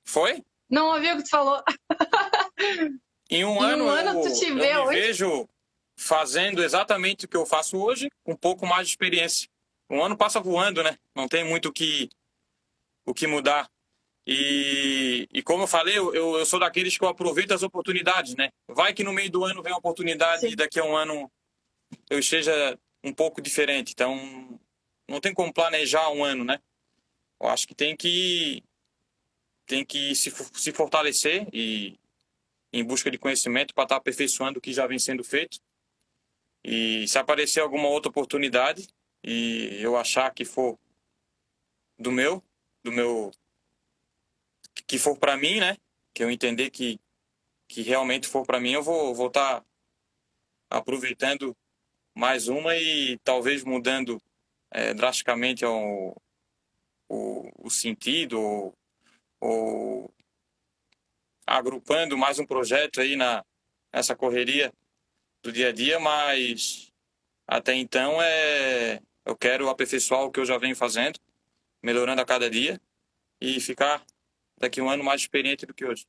[0.04, 0.42] Foi?
[0.68, 1.62] Não ouvi o que tu falou.
[3.32, 4.96] Em um em ano, um ano eu, tu te eu vê me onde?
[4.96, 5.48] vejo
[5.96, 9.48] fazendo exatamente o que eu faço hoje, com um pouco mais de experiência.
[9.90, 10.96] Um ano passa voando, né?
[11.16, 12.09] Não tem muito o que,
[13.05, 13.68] o que mudar.
[14.24, 18.50] E, e como eu falei, eu, eu sou daqueles que eu aproveito as oportunidades, né?
[18.68, 20.50] Vai que no meio do ano vem uma oportunidade Sim.
[20.50, 21.29] e daqui a um ano
[22.09, 23.92] eu esteja um pouco diferente.
[23.92, 24.61] Então,
[25.09, 26.61] não tem como planejar um ano, né?
[27.40, 28.62] Eu acho que tem que
[29.66, 31.98] tem que se, se fortalecer e
[32.72, 35.59] em busca de conhecimento para estar aperfeiçoando o que já vem sendo feito.
[36.62, 38.87] E se aparecer alguma outra oportunidade
[39.22, 40.78] e eu achar que for
[41.98, 42.42] do meu,
[42.83, 43.30] do meu
[44.87, 45.76] que for para mim, né?
[46.14, 46.98] Que eu entender que
[47.68, 49.64] que realmente for para mim, eu vou vou estar
[50.68, 51.56] aproveitando
[52.16, 54.20] mais uma e talvez mudando
[54.72, 56.16] eh, drasticamente o,
[57.09, 58.74] o, o sentido ou,
[59.40, 60.14] ou
[61.46, 63.44] agrupando mais um projeto aí na
[63.92, 64.72] essa correria
[65.42, 66.92] do dia a dia, mas
[67.46, 71.20] até então é eu quero aperfeiçoar o que eu já venho fazendo,
[71.80, 72.80] melhorando a cada dia
[73.40, 74.04] e ficar
[74.58, 76.04] daqui a um ano mais experiente do que hoje.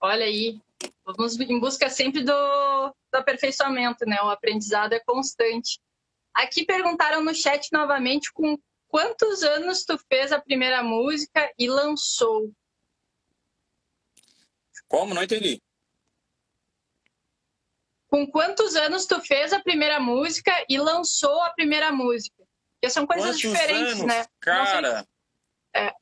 [0.00, 0.60] Olha aí,
[1.04, 4.22] vamos em busca sempre do, do aperfeiçoamento, né?
[4.22, 5.80] O aprendizado é constante.
[6.32, 12.52] Aqui perguntaram no chat novamente com quantos anos tu fez a primeira música e lançou?
[14.86, 15.12] Como?
[15.12, 15.60] Não entendi.
[18.14, 22.46] Com quantos anos tu fez a primeira música e lançou a primeira música?
[22.74, 24.06] Porque são coisas Quantos diferentes, anos?
[24.06, 24.24] né?
[24.38, 25.04] Cara,
[25.74, 25.92] Ai,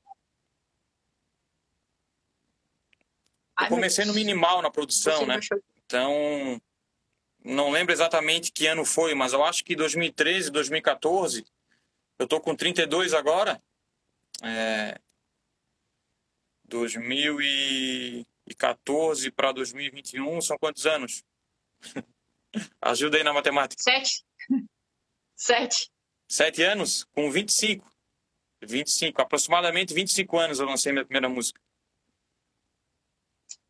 [3.60, 5.40] eu comecei no minimal na produção, né?
[5.86, 6.60] Então,
[7.42, 11.46] não lembro exatamente que ano foi, mas eu acho que 2013, 2014.
[12.18, 13.58] Eu tô com 32 agora.
[14.42, 15.00] É,
[16.64, 21.24] 2014 para 2021 são quantos anos?
[22.80, 23.82] Ajuda aí na matemática.
[23.82, 24.24] Sete?
[25.34, 25.90] Sete.
[26.28, 27.04] Sete anos?
[27.12, 27.90] Com 25.
[28.64, 31.60] 25, aproximadamente 25 anos eu lancei minha primeira música.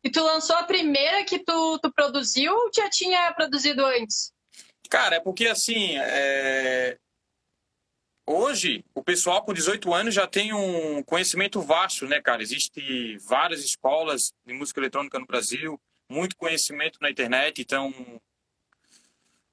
[0.03, 4.31] E tu lançou a primeira que tu, tu produziu ou já tinha produzido antes?
[4.89, 6.99] Cara, é porque assim, é,
[8.27, 12.43] hoje o pessoal com 18 anos já tem um conhecimento vasto, né, cara?
[12.43, 15.79] Existem várias escolas de música eletrônica no Brasil,
[16.13, 17.91] muito conhecimento na internet, então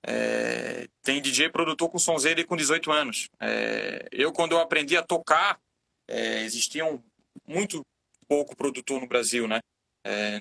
[0.03, 3.31] é, tem DJ produtor com sonzeira e com 18 anos.
[3.40, 5.59] É, eu, quando eu aprendi a tocar,
[6.07, 7.03] é, existiam
[7.46, 7.85] muito
[8.29, 9.61] pouco produtor no Brasil, né?
[10.05, 10.40] É,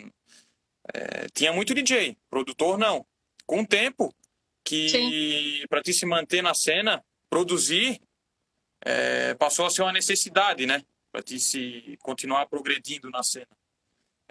[0.93, 3.05] é, tinha muito DJ, produtor não.
[3.45, 4.13] Com o tempo,
[4.63, 8.01] que para ti se manter na cena, produzir
[8.86, 10.84] é, passou a ser uma necessidade, né?
[11.12, 13.59] Para ti se continuar progredindo na cena.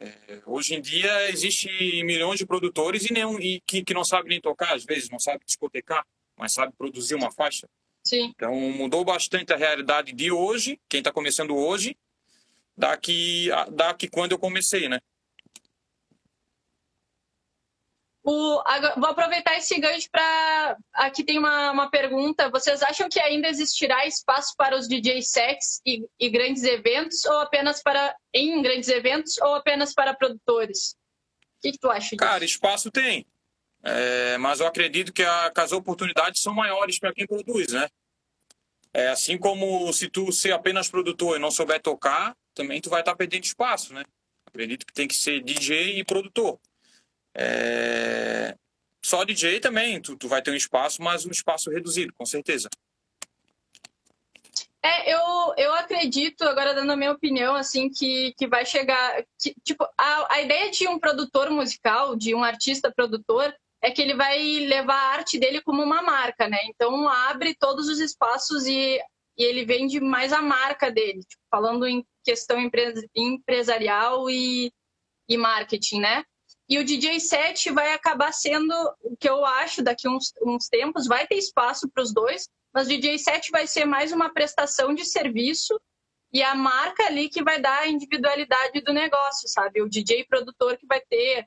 [0.00, 1.68] É, hoje em dia existe
[2.04, 5.18] milhões de produtores e nenhum e que, que não sabe nem tocar, às vezes não
[5.18, 6.06] sabe discotecar,
[6.36, 7.68] mas sabe produzir uma faixa.
[8.04, 8.32] Sim.
[8.34, 11.96] Então mudou bastante a realidade de hoje, quem está começando hoje,
[12.76, 15.00] daqui daqui quando eu comecei, né?
[18.30, 20.76] O, agora, vou aproveitar esse gancho para.
[20.92, 22.50] Aqui tem uma, uma pergunta.
[22.50, 27.38] Vocês acham que ainda existirá espaço para os DJ sets e, e grandes eventos, ou
[27.38, 28.14] apenas para.
[28.34, 30.94] em grandes eventos, ou apenas para produtores?
[31.56, 32.16] O que, que tu acha disso?
[32.18, 33.26] Cara, espaço tem.
[33.82, 37.88] É, mas eu acredito que, a, que as oportunidades são maiores para quem produz, né?
[38.92, 43.00] É, assim como se tu ser apenas produtor e não souber tocar, também tu vai
[43.00, 44.04] estar perdendo espaço, né?
[44.44, 46.60] Acredito que tem que ser DJ e produtor.
[47.40, 48.56] É,
[49.04, 52.68] Só DJ também, tu, tu vai ter um espaço, mas um espaço reduzido, com certeza.
[54.82, 59.22] É, eu, eu acredito, agora dando a minha opinião, assim, que, que vai chegar.
[59.40, 64.02] que, tipo, a, a ideia de um produtor musical, de um artista produtor, é que
[64.02, 66.58] ele vai levar a arte dele como uma marca, né?
[66.64, 68.98] Então abre todos os espaços e,
[69.36, 74.72] e ele vende mais a marca dele, tipo, falando em questão empre- empresarial e,
[75.28, 76.24] e marketing, né?
[76.68, 81.06] E o DJ set vai acabar sendo o que eu acho daqui uns, uns tempos,
[81.06, 84.94] vai ter espaço para os dois, mas o DJ set vai ser mais uma prestação
[84.94, 85.80] de serviço
[86.32, 89.80] e a marca ali que vai dar a individualidade do negócio, sabe?
[89.80, 91.46] O DJ produtor que vai ter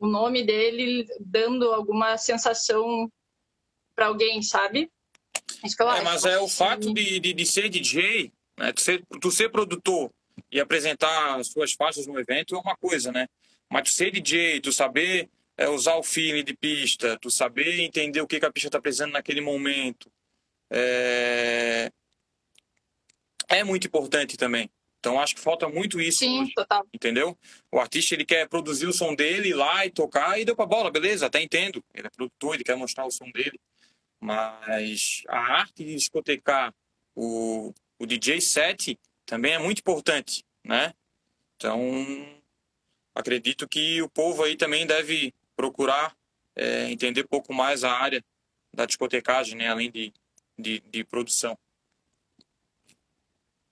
[0.00, 3.10] o nome dele dando alguma sensação
[3.94, 4.90] para alguém, sabe?
[5.64, 6.04] Isso que eu é, acho.
[6.04, 8.72] Mas é o fato de, de, de ser DJ, né?
[8.72, 10.10] Tu ser, tu ser produtor
[10.50, 13.26] e apresentar as suas faixas no evento é uma coisa, né?
[13.70, 18.20] Mas tu ser DJ, tu saber é, usar o feeling de pista, tu saber entender
[18.20, 20.10] o que, que a pista está precisando naquele momento,
[20.70, 21.90] é...
[23.48, 24.70] é muito importante também.
[24.98, 26.18] Então acho que falta muito isso.
[26.18, 26.86] Sim, hoje, total.
[26.92, 27.38] Entendeu?
[27.70, 30.66] O artista ele quer produzir o som dele, ir lá e tocar e deu pra
[30.66, 31.82] bola, beleza, até entendo.
[31.94, 33.58] Ele é produtor, ele quer mostrar o som dele.
[34.20, 36.74] Mas a arte de discotecar
[37.14, 40.92] o, o DJ set também é muito importante, né?
[41.56, 42.35] Então
[43.16, 46.14] acredito que o povo aí também deve procurar
[46.54, 48.22] é, entender um pouco mais a área
[48.72, 49.68] da discotecagem, né?
[49.68, 50.12] Além de,
[50.58, 51.58] de, de produção.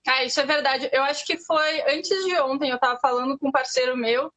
[0.07, 0.89] Ah, isso é verdade.
[0.91, 4.31] Eu acho que foi antes de ontem, eu estava falando com um parceiro meu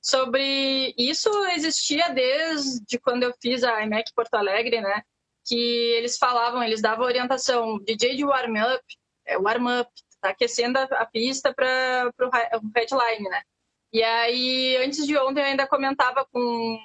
[0.00, 5.02] sobre isso existia desde quando eu fiz a IMEC Porto Alegre, né?
[5.44, 5.56] Que
[5.96, 8.82] eles falavam, eles davam orientação, DJ de warm-up,
[9.24, 9.88] é, warm-up,
[10.20, 13.42] tá aquecendo a, pista para o headline, né?
[13.92, 16.78] E aí, antes de ontem, eu ainda comentava com,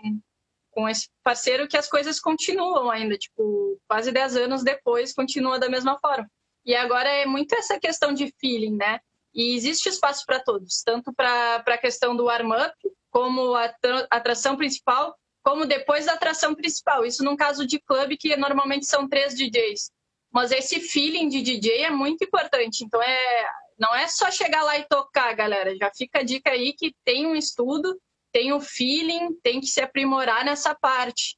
[0.71, 5.69] com esse parceiro que as coisas continuam ainda, tipo, quase 10 anos depois, continua da
[5.69, 6.29] mesma forma.
[6.65, 8.99] E agora é muito essa questão de feeling, né?
[9.33, 12.75] E existe espaço para todos, tanto para a questão do warm-up,
[13.09, 13.73] como a
[14.11, 17.05] atração principal, como depois da atração principal.
[17.05, 19.91] Isso num caso de clube, que normalmente são três DJs.
[20.29, 22.83] Mas esse feeling de DJ é muito importante.
[22.83, 23.45] Então, é,
[23.77, 25.75] não é só chegar lá e tocar, galera.
[25.75, 27.99] Já fica a dica aí que tem um estudo,
[28.31, 31.37] tem o um feeling, tem que se aprimorar nessa parte.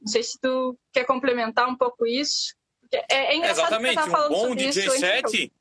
[0.00, 2.54] Não sei se tu quer complementar um pouco isso.
[2.92, 5.52] É, é Exatamente, um bom DJ set.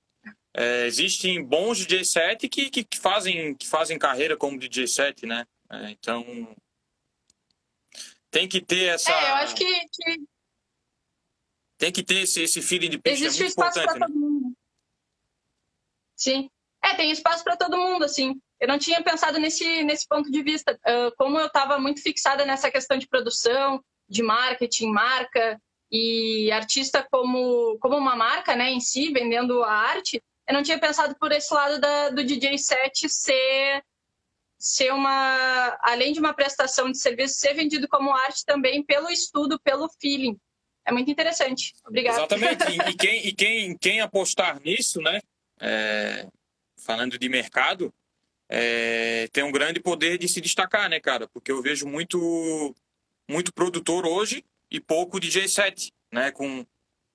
[0.55, 5.25] É, existem bons DJ set que, que, que, fazem, que fazem carreira como DJ set,
[5.25, 5.45] né?
[5.71, 6.25] É, então
[8.31, 9.11] tem que ter essa.
[9.11, 10.23] É, eu acho que, que...
[11.77, 13.23] tem que ter esse, esse feeling de pista.
[13.23, 13.99] É Existe é espaço para né?
[13.99, 14.58] todo mundo.
[16.19, 16.49] Sim.
[16.83, 18.35] É, tem espaço para todo mundo, assim.
[18.59, 20.77] Eu não tinha pensado nesse, nesse ponto de vista.
[20.85, 25.59] Uh, como eu estava muito fixada nessa questão de produção, de marketing, marca,
[25.91, 30.79] e artista como, como uma marca né, em si, vendendo a arte, eu não tinha
[30.79, 33.83] pensado por esse lado da, do DJ set ser,
[34.57, 39.59] ser uma, além de uma prestação de serviço, ser vendido como arte também pelo estudo,
[39.59, 40.37] pelo feeling.
[40.85, 41.73] É muito interessante.
[41.87, 42.19] Obrigada.
[42.19, 42.89] Exatamente.
[42.89, 45.21] E, quem, e quem, quem apostar nisso, né?
[45.59, 46.27] É,
[46.77, 47.93] falando de mercado,
[48.47, 51.27] é, tem um grande poder de se destacar, né, cara?
[51.27, 52.75] Porque eu vejo muito,
[53.27, 56.31] muito produtor hoje e pouco DJ set, né?
[56.31, 56.65] Com,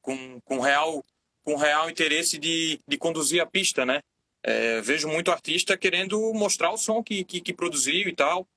[0.01, 1.05] com, com real
[1.45, 4.01] com real interesse de, de conduzir a pista, né?
[4.43, 8.49] É, vejo muito artista querendo mostrar o som que, que, que, produziu e tal,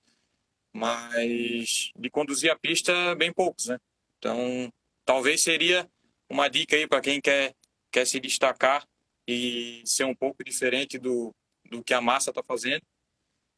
[0.73, 3.77] mas de conduzir a pista, bem poucos, né?
[4.17, 4.71] Então,
[5.05, 5.89] talvez seria
[6.29, 7.53] uma dica aí para quem quer,
[7.91, 8.85] quer se destacar
[9.27, 11.35] e ser um pouco diferente do,
[11.65, 12.81] do que a massa está fazendo.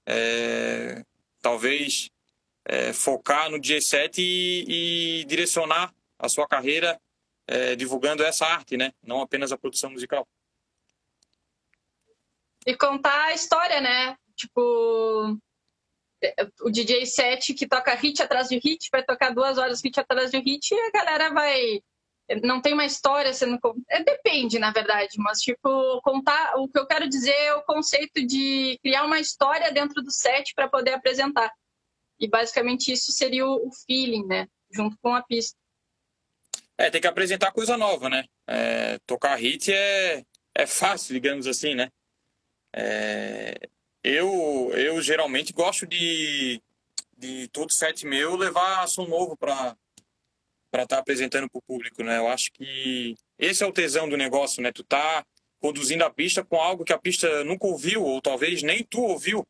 [0.06, 1.04] É,
[1.42, 2.10] talvez
[2.66, 7.00] é, focar no G7 e, e, direcionar a sua carreira
[7.48, 8.92] é, divulgando essa arte, né?
[9.04, 10.28] Não apenas a produção musical.
[12.66, 14.18] E contar a história, né?
[14.36, 15.40] Tipo,
[16.62, 20.32] o DJ set que toca hit atrás de hit, vai tocar duas horas hit atrás
[20.32, 21.82] de hit e a galera vai.
[22.44, 23.60] Não tem uma história sendo.
[23.89, 26.54] É, depende, na verdade, mas, tipo, contar.
[26.58, 30.54] O que eu quero dizer é o conceito de criar uma história dentro do set
[30.54, 31.52] para poder apresentar.
[32.20, 34.48] E basicamente isso seria o feeling, né?
[34.72, 35.58] Junto com a pista.
[36.78, 38.26] É, tem que apresentar coisa nova, né?
[38.48, 40.24] É, tocar hit é,
[40.56, 41.89] é fácil, digamos assim, né?
[42.74, 43.56] É,
[44.04, 46.62] eu, eu geralmente gosto de,
[47.17, 49.75] de todo set meu levar som novo para
[50.72, 52.17] para estar tá apresentando para o público, né?
[52.17, 54.72] Eu acho que esse é o tesão do negócio, né?
[54.72, 55.26] Tu tá
[55.60, 59.46] conduzindo a pista com algo que a pista nunca ouviu ou talvez nem tu ouviu,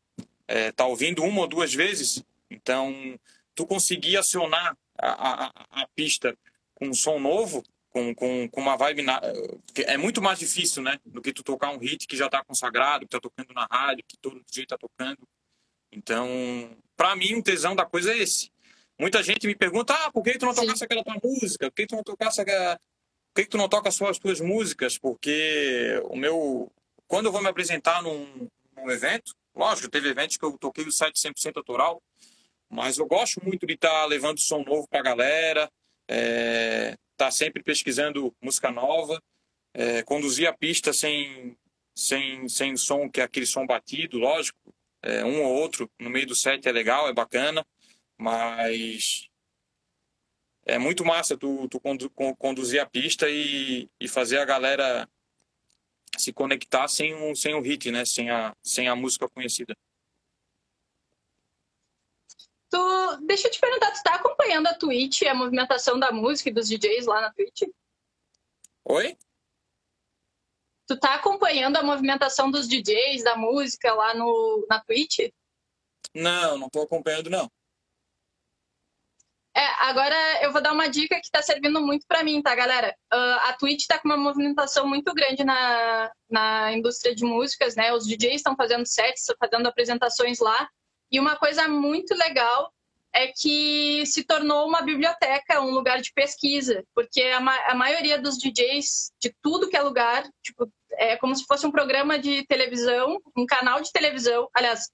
[0.48, 3.18] é, tá ouvindo uma ou duas vezes então,
[3.54, 6.36] tu conseguir acionar a, a, a pista
[6.74, 9.02] com um som novo, com, com, com uma vibe.
[9.02, 9.20] Na...
[9.76, 10.98] É muito mais difícil, né?
[11.06, 14.04] Do que tu tocar um hit que já está consagrado, que está tocando na rádio,
[14.06, 15.18] que todo dia está tocando.
[15.92, 16.28] Então,
[16.96, 18.50] para mim, o tesão da coisa é esse.
[19.00, 21.70] Muita gente me pergunta: ah, por que tu não tocasse aquela tua música?
[21.70, 22.78] Por que tu não tocasse aquela...
[23.32, 24.98] Por que tu não toca só as tuas músicas?
[24.98, 26.70] Porque o meu.
[27.06, 30.92] Quando eu vou me apresentar num, num evento, Lógico, teve eventos que eu toquei o
[30.92, 32.02] set 100% autoral,
[32.68, 35.70] mas eu gosto muito de estar tá levando som novo para a galera,
[36.08, 39.20] é, tá sempre pesquisando música nova,
[39.74, 41.56] é, conduzir a pista sem,
[41.94, 44.58] sem, sem som, que é aquele som batido, lógico,
[45.02, 47.66] é, um ou outro no meio do set é legal, é bacana,
[48.20, 49.30] mas
[50.66, 51.80] é muito massa tu, tu
[52.38, 55.08] conduzir a pista e, e fazer a galera
[56.18, 58.04] se conectar sem um, sem um hit, né?
[58.04, 59.74] Sem a, sem a música conhecida.
[62.68, 66.52] Tu, deixa eu te perguntar, tu tá acompanhando a Twitch, a movimentação da música e
[66.52, 67.62] dos DJs lá na Twitch?
[68.84, 69.16] Oi?
[70.86, 75.30] Tu tá acompanhando a movimentação dos DJs, da música lá no, na Twitch?
[76.14, 77.50] Não, não tô acompanhando, não.
[79.60, 82.96] É, agora eu vou dar uma dica que está servindo muito para mim, tá, galera?
[83.12, 87.92] Uh, a Twitch está com uma movimentação muito grande na, na indústria de músicas, né?
[87.92, 90.66] Os DJs estão fazendo sets, fazendo apresentações lá.
[91.12, 92.72] E uma coisa muito legal
[93.12, 98.18] é que se tornou uma biblioteca, um lugar de pesquisa, porque a, ma a maioria
[98.18, 102.46] dos DJs de tudo que é lugar, tipo, é como se fosse um programa de
[102.46, 104.88] televisão, um canal de televisão, aliás,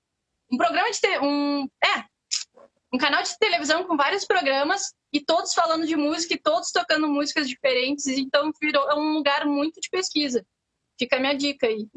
[0.50, 2.15] um programa de um é
[2.92, 7.08] um canal de televisão com vários programas e todos falando de música e todos tocando
[7.08, 10.44] músicas diferentes, então virou um lugar muito de pesquisa.
[10.98, 11.88] Fica a minha dica aí.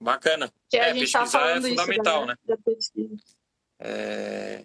[0.00, 0.52] Bacana.
[0.68, 2.36] Que é, a gente pesquisar tá é fundamental, né?
[3.78, 4.64] É...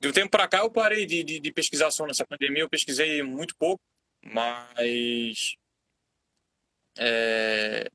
[0.00, 2.68] De um tempo para cá eu parei de, de, de pesquisar só nessa pandemia, eu
[2.68, 3.82] pesquisei muito pouco,
[4.24, 5.56] mas
[6.98, 7.88] é...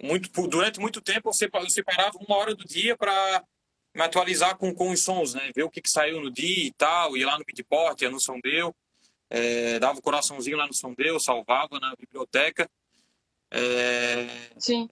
[0.00, 3.44] muito, durante muito tempo eu separava uma hora do dia para
[3.94, 5.50] me atualizar com, com os sons, né?
[5.54, 8.18] Ver o que, que saiu no dia e tal, ir lá no Beatport, ia no
[8.18, 8.74] Som Deu,
[9.30, 12.68] é, dava o um coraçãozinho lá no Som Deu, salvava na biblioteca.
[13.50, 14.26] É,
[14.58, 14.88] Sim.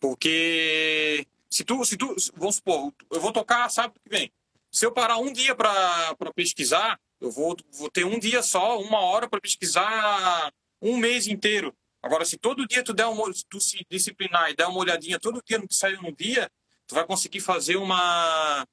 [0.00, 4.32] Porque se tu, se tu, vamos supor, eu vou tocar sábado que vem.
[4.70, 9.00] Se eu parar um dia para pesquisar, eu vou, vou ter um dia só, uma
[9.00, 11.74] hora para pesquisar um mês inteiro.
[12.02, 15.42] Agora, se todo dia tu der uma, tu se disciplinar e der uma olhadinha todo
[15.46, 16.50] dia no que saiu no dia,
[16.92, 18.66] tu vai conseguir fazer uma,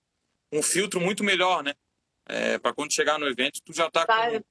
[0.52, 1.74] um filtro muito melhor, né?
[2.28, 4.44] É, para quando chegar no evento, tu já está com,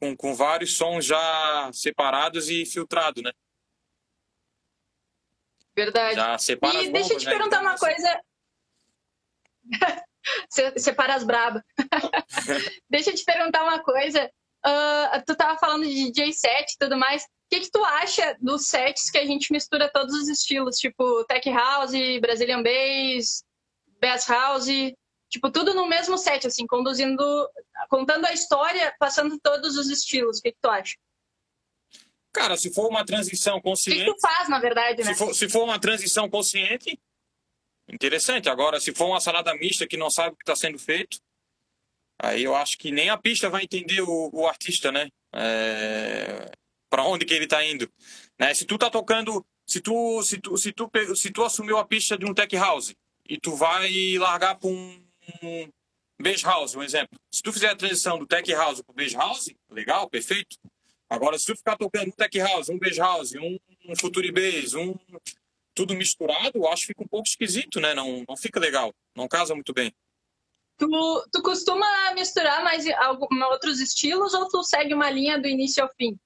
[0.00, 3.30] com, com, vários sons já separados e filtrados, né?
[5.76, 6.14] Verdade.
[6.16, 7.32] Já separa e deixa eu te né?
[7.32, 7.84] perguntar uma assim.
[7.84, 8.20] coisa.
[10.78, 11.62] Separa as brabas.
[12.88, 14.30] deixa eu te perguntar uma coisa.
[14.64, 18.66] Uh, tu tava falando de DJ set e tudo mais que, que tu acha dos
[18.66, 23.44] sets que a gente mistura todos os estilos, tipo Tech House, Brazilian Bass,
[24.00, 24.66] Bass House,
[25.28, 27.22] tipo tudo no mesmo set, assim, conduzindo,
[27.88, 30.38] contando a história, passando todos os estilos.
[30.38, 30.94] O que, que tu acha?
[32.32, 34.02] Cara, se for uma transição consciente.
[34.02, 35.12] O que, que tu faz, na verdade, né?
[35.12, 36.98] Se for, se for uma transição consciente,
[37.88, 38.48] interessante.
[38.48, 41.18] Agora, se for uma salada mista que não sabe o que está sendo feito,
[42.20, 45.08] aí eu acho que nem a pista vai entender o, o artista, né?
[45.32, 46.50] É
[46.94, 47.90] para onde que ele está indo.
[48.38, 48.54] Né?
[48.54, 52.16] Se tu tá tocando, se tu, se tu, se tu, se tu assumiu a pista
[52.16, 52.94] de um tech house
[53.28, 55.04] e tu vai largar para um,
[55.42, 55.68] um
[56.44, 57.18] house, um exemplo.
[57.32, 60.56] Se tu fizer a transição do tech house para beige house, legal, perfeito.
[61.10, 64.74] Agora, se tu ficar tocando um tech house, um beige house, um, um future bass,
[64.74, 64.94] um
[65.74, 67.92] tudo misturado, acho que fica um pouco esquisito, né?
[67.92, 69.92] Não, não fica legal, não casa muito bem.
[70.78, 70.88] Tu,
[71.32, 75.90] tu costuma misturar mais algum, outros estilos ou tu segue uma linha do início ao
[75.96, 76.16] fim?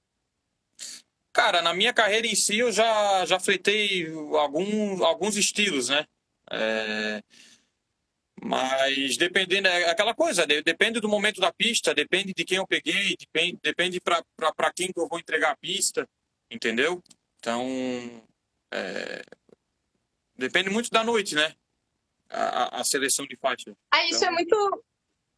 [1.38, 6.04] Cara, na minha carreira em si eu já, já fletei algum, alguns estilos, né?
[6.50, 7.22] É...
[8.42, 13.16] Mas dependendo, é aquela coisa, depende do momento da pista, depende de quem eu peguei,
[13.16, 16.08] depende, depende para quem que eu vou entregar a pista,
[16.50, 17.00] entendeu?
[17.38, 17.64] Então,
[18.72, 19.22] é...
[20.34, 21.54] depende muito da noite, né?
[22.28, 23.76] A, a seleção de faixa.
[23.92, 24.28] Ah, isso é então...
[24.28, 24.84] é muito,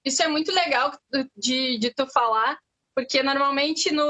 [0.03, 0.99] isso é muito legal
[1.37, 2.59] de, de tu falar,
[2.95, 4.03] porque normalmente no.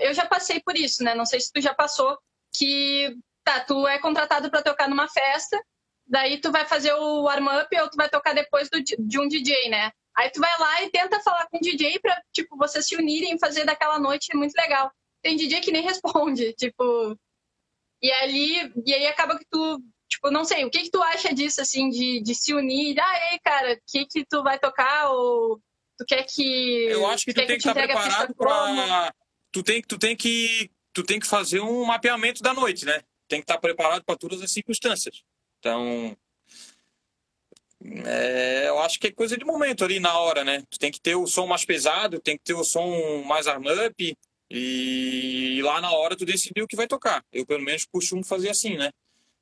[0.00, 1.14] Eu já passei por isso, né?
[1.14, 2.18] Não sei se tu já passou,
[2.52, 5.60] que tá, tu é contratado para tocar numa festa,
[6.06, 9.68] daí tu vai fazer o warm-up ou tu vai tocar depois do, de um DJ,
[9.68, 9.90] né?
[10.16, 13.34] Aí tu vai lá e tenta falar com o DJ pra, tipo, vocês se unirem
[13.34, 14.90] e fazer daquela noite muito legal.
[15.22, 17.16] Tem DJ que nem responde, tipo.
[18.02, 21.34] E ali, e aí acaba que tu, tipo, não sei, o que que tu acha
[21.34, 22.98] disso, assim, de, de se unir?
[23.00, 25.10] Ah, ei, cara, o que que tu vai tocar?
[25.10, 25.60] Ou
[25.98, 26.84] Tu quer que.
[26.84, 29.14] Eu acho que tu, tu tem que estar tá preparado para.
[29.52, 33.00] Tu tem, tu, tem que, tu tem que fazer um mapeamento da noite, né?
[33.28, 35.22] Tem que estar tá preparado para todas as circunstâncias.
[35.58, 36.16] Então.
[38.04, 40.62] É, eu acho que é coisa de momento ali na hora, né?
[40.70, 44.16] Tu tem que ter o som mais pesado, tem que ter o som mais arm-up.
[44.50, 47.24] E lá na hora tu decidir o que vai tocar.
[47.32, 48.90] Eu, pelo menos, costumo fazer assim, né?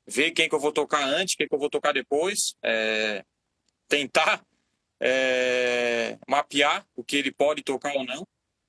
[0.07, 3.23] ver quem que eu vou tocar antes, quem que eu vou tocar depois, é,
[3.87, 4.43] tentar
[4.99, 8.25] é, mapear o que ele pode tocar ou não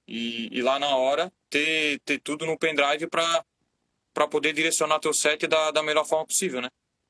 [0.07, 5.47] e, e lá na hora ter, ter tudo no pendrive para poder direcionar teu set
[5.47, 6.69] da, da melhor forma possível, né?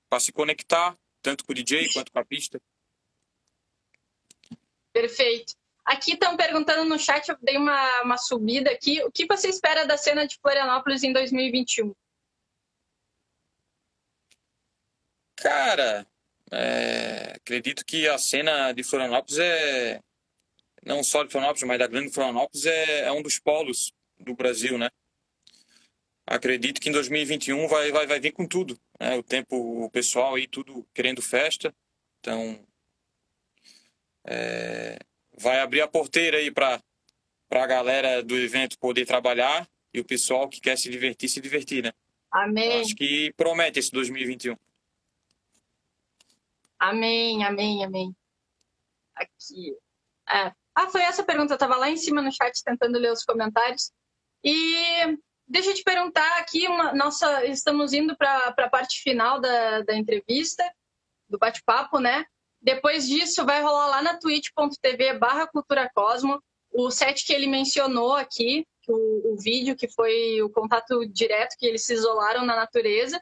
[0.08, 2.60] Para se conectar tanto com o DJ quanto com a pista.
[4.92, 5.54] Perfeito.
[5.84, 9.02] Aqui estão perguntando no chat, eu dei uma, uma subida aqui.
[9.04, 11.94] O que você espera da cena de Florianópolis em 2021?
[15.36, 16.06] Cara,
[16.50, 17.15] é,
[17.47, 20.01] acredito que a cena de Florianópolis é.
[20.84, 24.76] Não só de Florianópolis, mas da grande Florianópolis é, é um dos polos do Brasil,
[24.76, 24.88] né?
[26.26, 28.78] Acredito que em 2021 vai, vai, vai vir com tudo.
[29.01, 29.16] Né?
[29.16, 31.72] O tempo, o pessoal aí, tudo querendo festa.
[32.20, 32.59] Então,
[34.26, 34.99] é,
[35.36, 36.80] vai abrir a porteira aí para
[37.51, 41.82] a galera do evento poder trabalhar e o pessoal que quer se divertir, se divertir,
[41.82, 41.92] né?
[42.30, 42.80] Amém.
[42.80, 44.57] Acho que promete esse 2021.
[46.79, 48.14] Amém, amém, amém.
[49.14, 49.77] Aqui.
[50.29, 50.53] É.
[50.74, 51.53] Ah, foi essa pergunta.
[51.53, 53.91] Eu estava lá em cima no chat tentando ler os comentários.
[54.45, 59.83] E deixa eu te perguntar aqui, uma, nossa, estamos indo para a parte final da,
[59.83, 60.62] da entrevista,
[61.29, 62.27] do bate-papo, né?
[62.61, 68.14] Depois disso, vai rolar lá na twitch.tv barra Cultura Cosmo o set que ele mencionou
[68.14, 73.20] aqui, o, o vídeo que foi o contato direto que eles se isolaram na natureza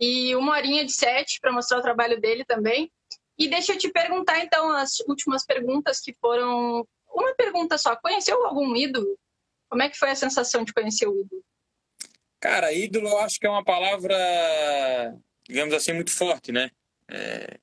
[0.00, 2.90] e uma horinha de set para mostrar o trabalho dele também.
[3.38, 6.86] E deixa eu te perguntar, então, as últimas perguntas que foram.
[7.08, 9.18] Uma pergunta só: conheceu algum ídolo?
[9.68, 11.44] Como é que foi a sensação de conhecer o ídolo?
[12.40, 14.16] Cara, ídolo eu acho que é uma palavra,
[15.46, 16.70] digamos assim, muito forte, né?
[17.08, 17.58] É...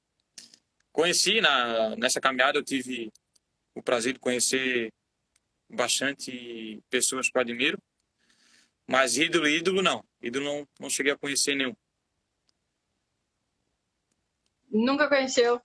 [0.92, 3.12] Conheci na, nessa caminhada, eu tive
[3.74, 4.92] o prazer de conhecer
[5.70, 7.78] bastante pessoas que eu admiro,
[8.88, 10.04] mas ídolo, ídolo não.
[10.22, 11.76] Ídolo não, não cheguei a conhecer nenhum.
[14.76, 15.62] Nunca conheceu.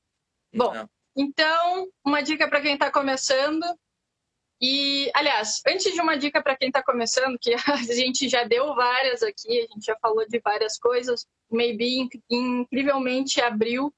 [0.55, 0.89] Bom, Não.
[1.17, 3.65] então, uma dica para quem está começando.
[4.63, 8.75] E, aliás, antes de uma dica para quem está começando, que a gente já deu
[8.75, 13.93] várias aqui, a gente já falou de várias coisas, o Maybe incrivelmente abriu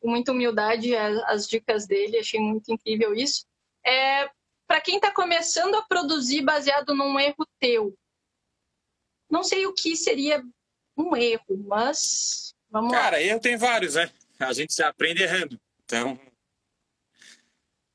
[0.00, 3.44] com muita humildade as, as dicas dele, achei muito incrível isso.
[3.84, 4.28] É,
[4.66, 7.94] para quem está começando a produzir baseado num erro teu,
[9.30, 10.42] não sei o que seria
[10.96, 13.10] um erro, mas vamos Cara, lá.
[13.10, 14.10] Cara, erro tem vários, né?
[14.38, 15.60] A gente se aprende errando.
[15.84, 16.18] Então,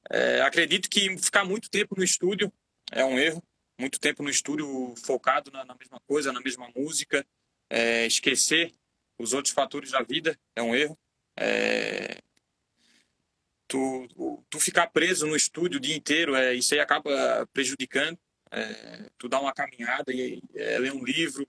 [0.09, 2.51] é, acredito que ficar muito tempo no estúdio
[2.91, 3.43] é um erro.
[3.79, 7.25] Muito tempo no estúdio focado na, na mesma coisa, na mesma música.
[7.69, 8.73] É, esquecer
[9.17, 10.97] os outros fatores da vida é um erro.
[11.35, 12.21] É,
[13.67, 18.19] tu, tu ficar preso no estúdio o dia inteiro, é, isso aí acaba prejudicando.
[18.51, 21.47] É, tu dá uma caminhada e é, ler um livro,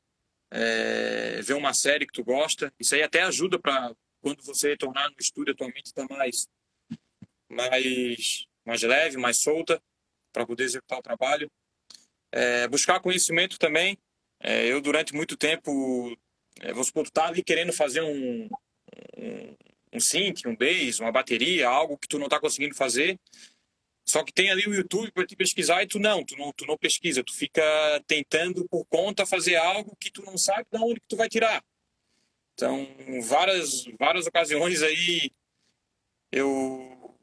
[0.50, 3.94] é, ver uma série que tu gosta, isso aí até ajuda para
[4.24, 6.48] quando você retornar no estúdio atualmente está mais,
[7.46, 9.82] mais, mais leve, mais solta
[10.32, 11.50] para poder executar o trabalho.
[12.32, 13.98] É, buscar conhecimento também.
[14.40, 16.16] É, eu, durante muito tempo,
[16.62, 18.48] é, vamos supor, tá ali querendo fazer um,
[19.14, 19.56] um,
[19.92, 23.20] um synth, um bass, uma bateria, algo que tu não está conseguindo fazer.
[24.06, 26.64] Só que tem ali o YouTube para te pesquisar e tu não, tu não, tu
[26.64, 27.62] não pesquisa, tu fica
[28.06, 31.62] tentando por conta fazer algo que tu não sabe de onde que tu vai tirar.
[32.54, 32.86] Então,
[33.22, 35.30] várias, várias ocasiões aí
[36.30, 37.14] eu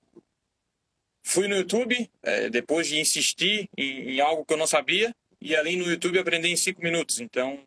[1.23, 5.55] fui no YouTube, é, depois de insistir em, em, algo que eu não sabia, e
[5.55, 7.19] ali no YouTube aprendi em cinco minutos.
[7.19, 7.65] Então,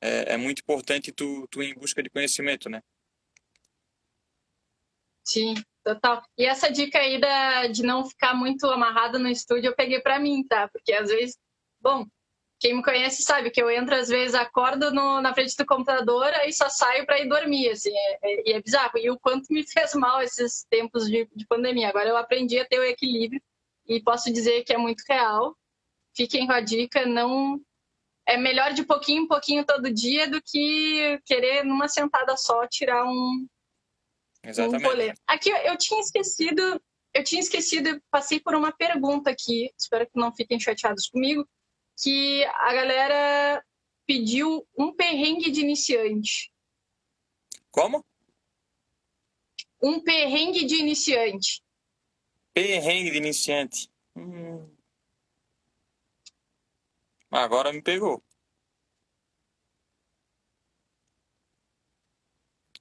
[0.00, 2.82] é, é, muito importante tu, tu ir em busca de conhecimento, né?
[5.24, 5.54] Sim,
[5.84, 6.22] total.
[6.36, 10.18] E essa dica aí da, de não ficar muito amarrado no estúdio, eu peguei para
[10.18, 10.68] mim, tá?
[10.68, 11.36] Porque às vezes,
[11.80, 12.06] bom,
[12.58, 16.32] quem me conhece sabe que eu entro, às vezes, acordo no, na frente do computador
[16.46, 18.96] e só saio para ir dormir, assim, é, é, e é bizarro.
[18.96, 21.88] E o quanto me fez mal esses tempos de, de pandemia.
[21.88, 23.42] Agora eu aprendi a ter o equilíbrio
[23.86, 25.54] e posso dizer que é muito real.
[26.16, 27.60] Fiquem com a dica, não...
[28.28, 33.04] É melhor de pouquinho em pouquinho todo dia do que querer, numa sentada só, tirar
[33.04, 33.46] um,
[34.42, 34.84] Exatamente.
[34.84, 35.14] um rolê.
[35.28, 36.82] Aqui eu tinha esquecido,
[37.14, 41.48] eu tinha esquecido, passei por uma pergunta aqui, espero que não fiquem chateados comigo,
[41.96, 43.64] que a galera
[44.06, 46.52] pediu um perrengue de iniciante.
[47.70, 48.04] Como?
[49.82, 51.62] Um perrengue de iniciante.
[52.52, 53.90] Perrengue de iniciante.
[54.14, 54.74] Hum.
[57.30, 58.22] Agora me pegou.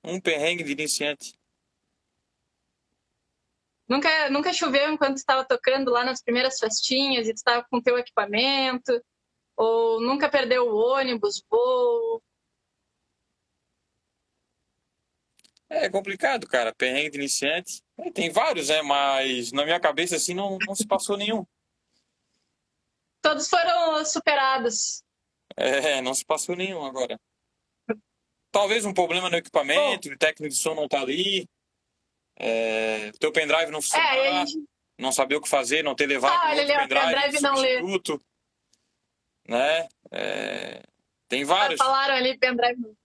[0.04, 1.38] Um perrengue de iniciante.
[3.88, 7.98] Nunca, nunca choveu enquanto estava tocando lá nas primeiras festinhas e tu estava com teu
[7.98, 9.00] equipamento?
[9.56, 12.22] Ou nunca perdeu o ônibus, voo?
[15.70, 16.74] É complicado, cara.
[16.74, 17.82] Perrengue de iniciante.
[17.98, 18.82] É, tem vários, né?
[18.82, 21.46] Mas na minha cabeça, assim, não, não se passou nenhum.
[23.22, 25.04] Todos foram superados.
[25.56, 27.20] É, não se passou nenhum agora.
[28.52, 31.48] Talvez um problema no equipamento, o técnico de som não tá ali.
[32.38, 34.66] É, teu pendrive não funcionar, é, gente...
[35.00, 37.82] não saber o que fazer, não ter levado ah, outro pendrive, pendrive não lê.
[39.48, 39.88] Né?
[40.12, 40.84] É,
[41.28, 41.78] tem vários.
[41.80, 42.96] Falaram ali pendrive.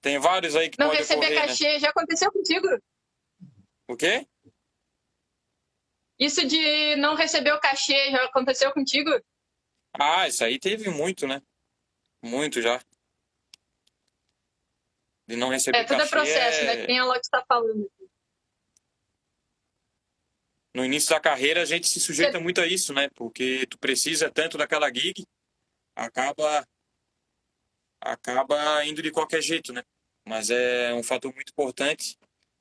[0.00, 1.46] tem vários aí que Não receber ocorrer, né?
[1.46, 1.78] cachê, né?
[1.78, 2.68] já aconteceu contigo?
[3.88, 4.26] O quê?
[6.18, 9.10] Isso de não receber o cachê já aconteceu contigo?
[9.94, 11.42] Ah, isso aí teve muito, né?
[12.22, 12.80] Muito já.
[15.26, 16.06] De não receber é, tudo cachê.
[16.06, 16.64] É, processo, é...
[16.64, 16.86] né?
[16.86, 17.90] Quem a Lotte está falando.
[20.74, 23.08] No início da carreira, a gente se sujeita muito a isso, né?
[23.14, 25.24] Porque tu precisa tanto daquela gig,
[25.94, 26.66] acaba
[28.00, 29.82] acaba indo de qualquer jeito, né?
[30.26, 32.16] Mas é um fator muito importante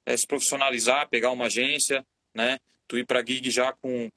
[0.06, 2.60] é se profissionalizar, pegar uma agência, né?
[2.88, 4.10] Tu ir para gig já com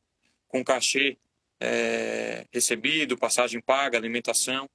[0.49, 1.19] com cachê
[1.61, 4.69] é, recebido, passagem paga, alimentação,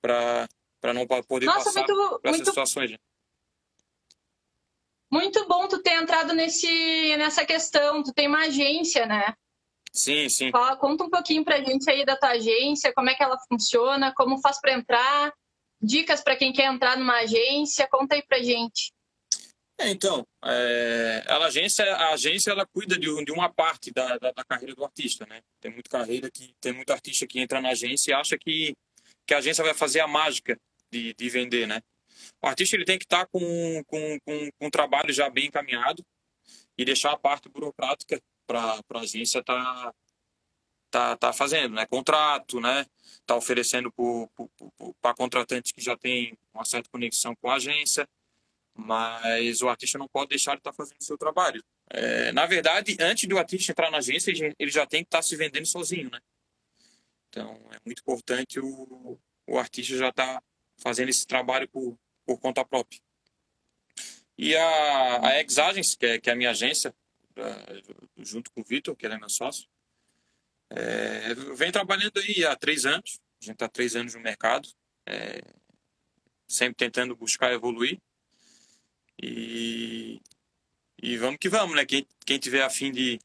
[0.00, 0.48] para
[0.80, 2.90] para não poder Nossa, passar muito, muito, situações.
[2.92, 2.98] Né?
[5.10, 8.02] Muito bom tu ter entrado nesse nessa questão.
[8.02, 9.34] Tu tem uma agência, né?
[9.92, 10.50] Sim, sim.
[10.50, 14.12] Fala, conta um pouquinho pra gente aí da tua agência, como é que ela funciona,
[14.14, 15.32] como faz para entrar,
[15.80, 18.92] dicas para quem quer entrar numa agência, conta aí pra gente.
[19.78, 24.32] É, então, é, a agência, a agência ela cuida de, de uma parte da, da,
[24.32, 25.40] da, carreira do artista, né?
[25.60, 28.74] Tem muita carreira que tem muito artista que entra na agência e acha que,
[29.26, 30.58] que a agência vai fazer a mágica
[30.90, 31.80] de, de vender, né?
[32.42, 35.46] O artista ele tem que estar tá com, com, com, com um trabalho já bem
[35.46, 36.04] encaminhado
[36.76, 39.94] e deixar a parte burocrática para a agência estar tá,
[40.90, 41.86] tá, tá fazendo, né?
[41.86, 42.86] Contrato, né?
[43.24, 43.92] Tá oferecendo
[45.00, 48.08] para contratantes que já tem uma certa conexão com a agência
[48.76, 51.64] mas o artista não pode deixar de estar fazendo o seu trabalho.
[51.88, 55.34] É, na verdade, antes do artista entrar na agência, ele já tem que estar se
[55.34, 56.20] vendendo sozinho, né?
[57.28, 60.42] Então, é muito importante o, o artista já estar
[60.78, 63.00] fazendo esse trabalho por, por conta própria.
[64.36, 66.94] E a, a Exagens, que é, que é a minha agência,
[68.18, 69.66] junto com o Vitor, que ele é meu sócio,
[70.70, 73.20] é, vem trabalhando aí há três anos.
[73.40, 74.68] A gente está três anos no mercado,
[75.06, 75.40] é,
[76.48, 78.00] sempre tentando buscar evoluir.
[79.22, 80.20] E,
[81.02, 81.86] e vamos que vamos, né?
[81.86, 83.18] Quem, quem tiver afim de,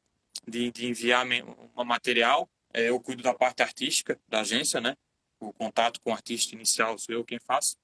[0.48, 4.96] de, de enviar um material, é, eu cuido da parte artística da agência, né?
[5.40, 7.76] O contato com o artista inicial sou eu quem faço.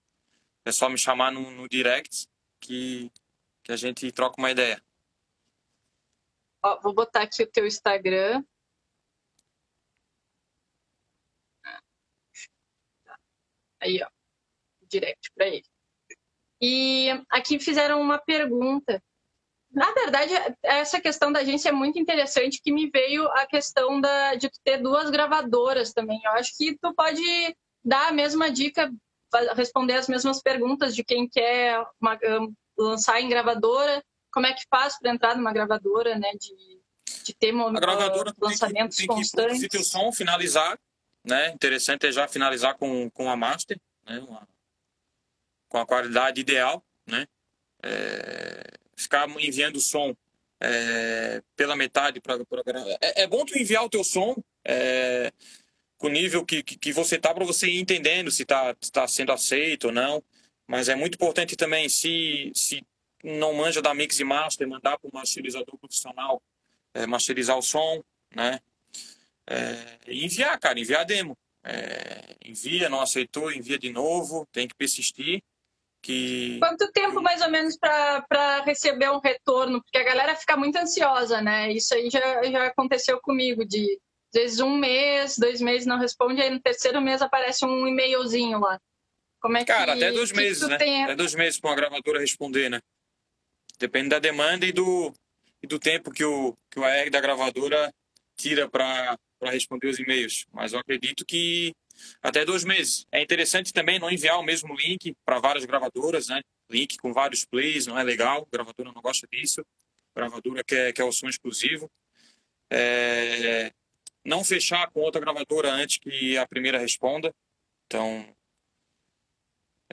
[0.68, 2.28] É só me chamar no, no direct
[2.60, 3.10] que,
[3.64, 4.84] que a gente troca uma ideia.
[6.62, 8.44] Ó, vou botar aqui o teu Instagram.
[13.80, 14.10] Aí, ó.
[14.90, 15.64] Direct para ele.
[16.62, 19.02] E aqui fizeram uma pergunta.
[19.72, 24.36] Na verdade, essa questão da agência é muito interessante, que me veio a questão da,
[24.36, 26.20] de ter duas gravadoras também.
[26.26, 27.22] Eu acho que tu pode
[27.82, 28.92] dar a mesma dica,
[29.56, 32.18] responder as mesmas perguntas de quem quer uma,
[32.78, 36.32] lançar em gravadora, como é que faz para entrar numa gravadora, né?
[36.40, 36.82] De,
[37.24, 39.60] de ter a gravadora lançamentos tem que, tem constantes.
[39.60, 40.78] Se teu som finalizar,
[41.24, 41.50] né?
[41.50, 44.20] Interessante é já finalizar com, com a master, né?
[44.20, 44.48] Uma
[45.70, 47.28] com a qualidade ideal, né?
[47.84, 48.64] É,
[48.96, 50.16] ficar enviando som
[50.60, 52.36] é, pela metade para
[53.02, 55.32] é, é bom tu enviar o teu som é,
[55.98, 59.08] com o nível que, que, que você tá para você ir entendendo se está tá
[59.08, 60.24] sendo aceito ou não.
[60.68, 62.86] Mas é muito importante também se se
[63.24, 66.42] não manja da mix e master, mandar para um masterizador profissional
[66.94, 68.02] é, masterizar o som,
[68.36, 68.60] né?
[69.50, 71.38] É, enviar, cara, enviar demo.
[71.64, 75.44] É, envia, não aceitou, envia de novo, tem que persistir
[76.02, 76.58] que...
[76.60, 79.82] Quanto tempo mais ou menos para receber um retorno?
[79.84, 81.72] Porque a galera fica muito ansiosa, né?
[81.72, 84.00] Isso aí já, já aconteceu comigo, de
[84.34, 88.60] às vezes um mês, dois meses não responde, aí no terceiro mês aparece um e-mailzinho
[88.60, 88.80] lá.
[89.40, 90.78] Como é Cara, que, até dois meses, né?
[90.78, 91.04] Tem...
[91.04, 92.82] Até dois meses para uma gravadora responder, né?
[93.80, 95.14] Depende da demanda e do,
[95.62, 97.94] e do tempo que o, que o AR da gravadora
[98.36, 100.46] tira para responder os e-mails.
[100.52, 101.74] Mas eu acredito que
[102.22, 103.06] até dois meses.
[103.12, 106.42] É interessante também não enviar o mesmo link para várias gravadoras, né?
[106.70, 109.62] Link com vários plays, não é legal, a gravadora não gosta disso,
[110.16, 111.90] a gravadora quer, quer o som exclusivo.
[112.70, 113.72] É...
[114.28, 117.34] Não fechar com outra gravadora antes que a primeira responda.
[117.86, 118.28] Então,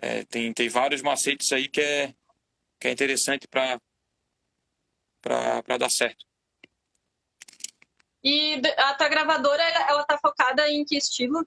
[0.03, 2.13] é, tem, tem vários macetes aí que é,
[2.81, 3.79] que é interessante para
[5.79, 6.27] dar certo.
[8.25, 11.47] E a tua gravadora, ela tá focada em que estilo?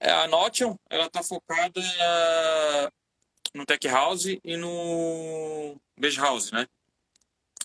[0.00, 1.82] É, a Notion, ela está focada
[3.54, 6.66] no Tech House e no Beige House, né?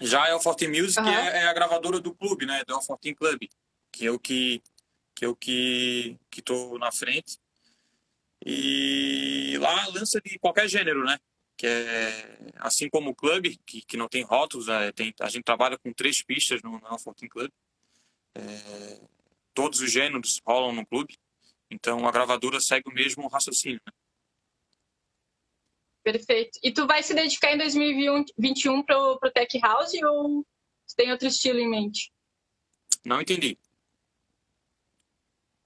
[0.01, 1.07] Já a Fortin Music uhum.
[1.07, 2.63] é, é, a gravadora do clube, né?
[2.65, 3.43] Do Fortin Club,
[3.91, 4.61] que é o que
[5.15, 7.37] que eu que que tô na frente.
[8.45, 11.17] E lá lança de qualquer gênero, né?
[11.55, 15.43] Que é assim como o clube, que, que não tem rótulos, é, tem, a gente
[15.43, 17.51] trabalha com três pistas no, no Club.
[18.35, 18.99] É,
[19.53, 21.17] todos os gêneros rolam no clube.
[21.69, 23.81] Então a gravadora segue o mesmo raciocínio.
[23.85, 23.93] Né?
[26.03, 26.59] Perfeito.
[26.61, 30.45] E tu vai se dedicar em 2021 para o Tech House ou
[30.95, 32.11] tem outro estilo em mente?
[33.05, 33.57] Não entendi.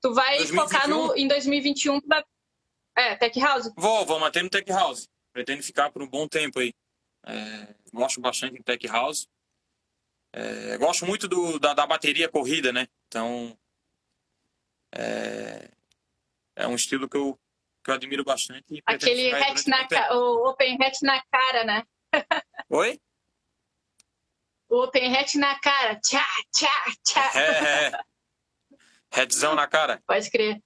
[0.02, 0.64] Tu vai 2021?
[0.64, 2.24] focar no, em 2021 pra...
[2.96, 3.72] É, Tech House?
[3.76, 5.10] Vou, vou manter no Tech House.
[5.34, 6.74] Pretendo ficar por um bom tempo aí.
[7.26, 9.28] É, gosto bastante de Tech House.
[10.34, 12.88] É, gosto muito do, da, da, bateria corrida, né?
[13.08, 13.58] Então,
[14.96, 15.70] é,
[16.56, 17.40] é um estilo que eu,
[17.88, 18.84] que eu admiro bastante.
[18.86, 20.14] Aquele hatch na ca...
[20.14, 21.84] o Open Hat na cara, né?
[22.70, 23.00] Oi?
[24.68, 25.98] O Open Hat na cara.
[26.02, 27.32] Tchá, tchá, tchá.
[27.40, 28.02] É, é.
[29.18, 30.04] Headzão na cara.
[30.06, 30.62] Pode crer.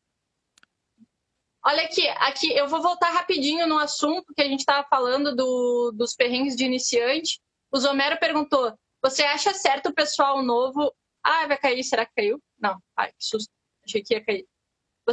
[1.63, 5.91] Olha aqui, aqui eu vou voltar rapidinho no assunto que a gente estava falando do,
[5.91, 7.39] dos perrengues de iniciante.
[7.71, 10.91] O Zomero perguntou: você acha certo o pessoal novo.
[11.23, 12.41] Ah, vai cair, será que caiu?
[12.57, 13.53] Não, ai, que susto.
[13.85, 14.47] Achei que ia cair.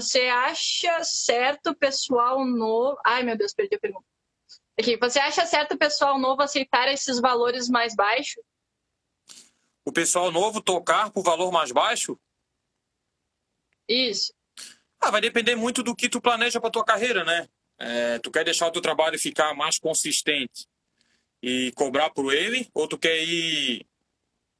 [0.00, 2.96] Você acha certo o pessoal novo.
[3.04, 4.06] Ai, meu Deus, perdi a pergunta.
[4.78, 8.44] Aqui, você acha certo o pessoal novo aceitar esses valores mais baixos?
[9.84, 12.16] O pessoal novo tocar por valor mais baixo?
[13.88, 14.32] Isso.
[15.00, 17.48] Ah, vai depender muito do que tu planeja para tua carreira, né?
[17.76, 20.68] É, tu quer deixar o teu trabalho ficar mais consistente
[21.42, 23.84] e cobrar por ele, ou tu quer ir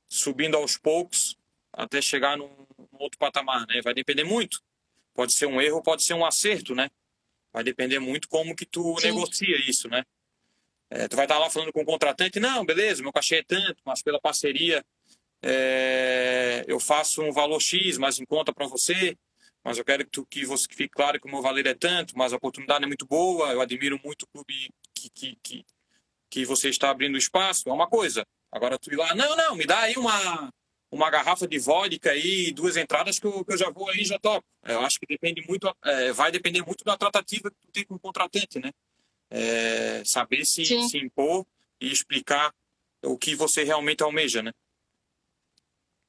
[0.08, 1.38] subindo aos poucos
[1.72, 3.80] até chegar num outro patamar, né?
[3.82, 4.60] Vai depender muito.
[5.18, 6.88] Pode ser um erro, pode ser um acerto, né?
[7.52, 9.08] Vai depender muito como que tu Sim.
[9.08, 10.04] negocia isso, né?
[10.88, 13.82] É, tu vai estar lá falando com o contratante, não, beleza, meu cachê é tanto,
[13.84, 14.80] mas pela parceria
[15.42, 19.18] é, eu faço um valor X, mas em conta para você,
[19.64, 21.74] mas eu quero que, tu, que você que fique claro que o meu valor é
[21.74, 25.66] tanto, mas a oportunidade é muito boa, eu admiro muito o clube que, que, que,
[26.30, 28.24] que você está abrindo espaço, é uma coisa.
[28.52, 30.48] Agora tu ir lá, não, não, me dá aí uma,
[30.90, 34.18] uma garrafa de vodka aí, duas entradas que eu, que eu já vou aí já
[34.18, 34.46] topo.
[34.64, 37.84] É, eu acho que depende muito, é, vai depender muito da tratativa que tu tem
[37.84, 38.70] com o contratante, né?
[39.30, 41.46] É, saber se, se impor
[41.80, 42.52] e explicar
[43.02, 44.52] o que você realmente almeja, né?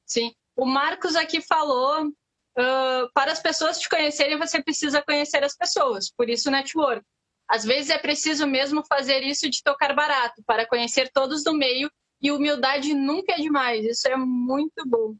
[0.06, 0.34] Sim.
[0.56, 6.10] O Marcos aqui falou, uh, para as pessoas te conhecerem, você precisa conhecer as pessoas,
[6.10, 7.04] por isso network.
[7.46, 11.90] Às vezes é preciso mesmo fazer isso de tocar barato, para conhecer todos do meio
[12.20, 15.14] e humildade nunca é demais, isso é muito bom.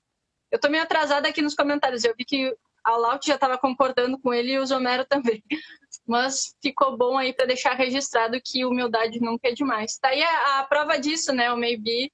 [0.50, 4.18] Eu tô meio atrasada aqui nos comentários, eu vi que a Laut já estava concordando
[4.18, 5.42] com ele e o Zomero também.
[6.06, 9.96] Mas ficou bom aí para deixar registrado que humildade nunca é demais.
[9.98, 11.52] Tá aí a, a, prova disso, né?
[11.52, 12.12] O Maybe,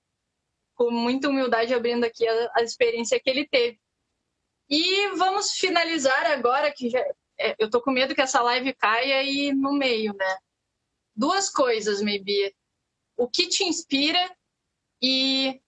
[0.74, 3.78] com muita humildade, abrindo aqui a, a experiência que ele teve.
[4.68, 7.01] E vamos finalizar agora, que já,
[7.39, 10.37] é, eu tô com medo que essa live caia e no meio, né?
[11.14, 12.55] Duas coisas, Maybe.
[13.16, 14.18] O que te inspira
[15.03, 15.61] e,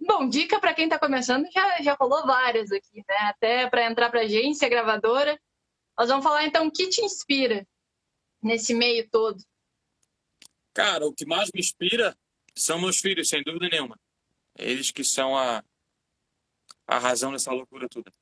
[0.00, 3.16] bom, dica para quem está começando, já, já rolou várias aqui, né?
[3.22, 5.38] Até para entrar para agência gravadora.
[5.98, 7.66] Nós vamos falar então o que te inspira
[8.42, 9.42] nesse meio todo.
[10.72, 12.16] Cara, o que mais me inspira
[12.54, 13.98] são meus filhos, sem dúvida nenhuma.
[14.58, 15.64] Eles que são a,
[16.86, 18.12] a razão dessa loucura toda.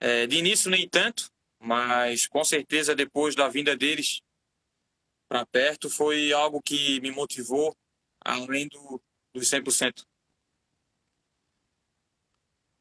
[0.00, 4.20] É, de início, nem tanto, mas com certeza depois da vinda deles
[5.28, 7.74] para perto foi algo que me motivou,
[8.20, 9.00] além do,
[9.34, 10.06] dos 100%.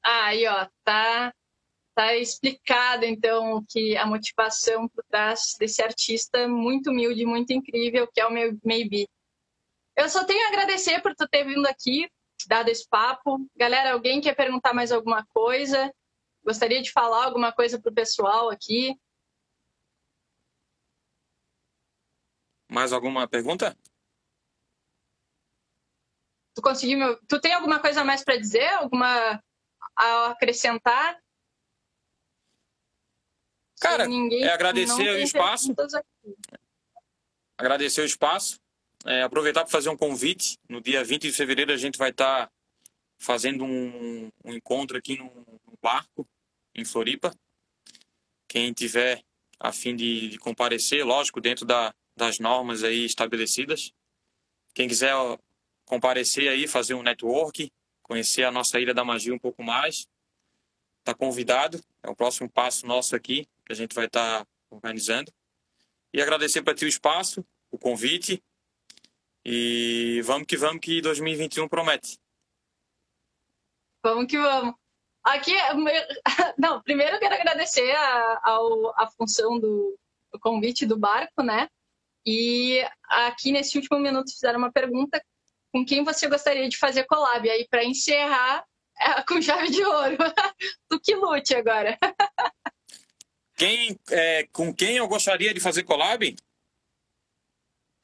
[0.06, 1.34] Aí, ó, tá,
[1.96, 8.22] tá explicado, então, que a motivação por trás desse artista muito humilde, muito incrível, que
[8.22, 9.08] é o meu Maybe.
[9.96, 12.10] Eu só tenho a agradecer por tu ter vindo aqui,
[12.48, 13.48] dado esse papo.
[13.56, 15.94] Galera, alguém quer perguntar mais alguma coisa?
[16.44, 19.00] Gostaria de falar alguma coisa pro pessoal aqui?
[22.70, 23.78] Mais alguma pergunta?
[26.54, 27.20] Tu conseguiu meu...
[27.28, 28.68] Tu tem alguma coisa a mais para dizer?
[28.74, 29.42] Alguma
[29.96, 31.20] a acrescentar?
[33.80, 35.76] Cara, ninguém, é agradecer o espaço.
[37.58, 38.60] Agradecer o espaço.
[39.06, 40.58] É, aproveitar para fazer um convite.
[40.70, 42.52] No dia 20 de fevereiro a gente vai estar tá
[43.18, 46.26] fazendo um, um, encontro aqui no, no, barco,
[46.74, 47.36] em Floripa.
[48.48, 49.22] Quem tiver
[49.60, 53.92] a fim de, de comparecer, lógico, dentro da, das normas aí estabelecidas.
[54.74, 55.14] Quem quiser
[55.86, 57.72] comparecer aí, fazer um network,
[58.02, 60.08] conhecer a nossa Ilha da Magia um pouco mais.
[61.00, 65.32] Está convidado, é o próximo passo nosso aqui, que a gente vai estar tá organizando.
[66.14, 68.42] E agradecer para ti o espaço, o convite.
[69.46, 72.18] E vamos que vamos, que 2021 promete.
[74.02, 74.76] Vamos que vamos.
[75.24, 75.54] Aqui,
[76.58, 78.60] não, primeiro eu quero agradecer a, a,
[78.98, 79.98] a função do,
[80.40, 81.70] convite do barco, né?
[82.26, 85.24] E aqui nesse último minuto fizeram uma pergunta:
[85.74, 87.46] com quem você gostaria de fazer collab?
[87.46, 88.64] E aí, para encerrar,
[89.00, 90.18] é, com chave de ouro.
[90.88, 91.98] tu que lute agora.
[93.56, 96.36] Quem, é, com quem eu gostaria de fazer collab?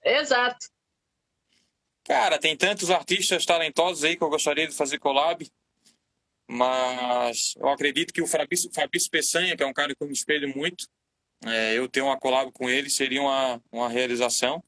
[0.04, 0.68] Exato.
[2.04, 5.48] Cara, tem tantos artistas talentosos aí que eu gostaria de fazer collab.
[6.48, 10.14] Mas eu acredito que o Fabrício, Fabrício Peçanha, que é um cara que eu me
[10.14, 10.88] espelho muito,
[11.46, 14.64] é, eu ter uma collab com ele seria uma, uma realização.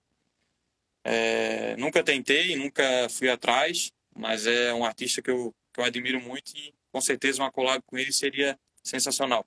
[1.04, 6.22] É, nunca tentei, nunca fui atrás, mas é um artista que eu, que eu admiro
[6.22, 9.46] muito e com certeza uma collab com ele seria sensacional.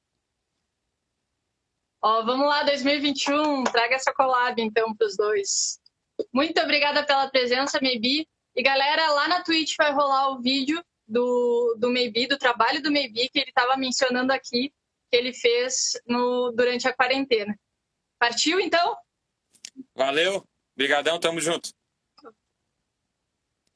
[2.03, 5.81] Ó, vamos lá, 2021, traga essa collab então para os dois.
[6.33, 8.29] Muito obrigada pela presença, Maybe.
[8.55, 12.91] E galera, lá na Twitch vai rolar o vídeo do, do Maybe, do trabalho do
[12.91, 14.73] Maybe, que ele estava mencionando aqui,
[15.11, 17.59] que ele fez no, durante a quarentena.
[18.19, 18.97] Partiu, então?
[19.95, 20.47] Valeu,
[20.77, 21.71] brigadão, tamo junto.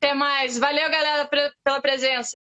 [0.00, 0.58] Até mais.
[0.58, 1.28] Valeu, galera,
[1.64, 2.36] pela presença.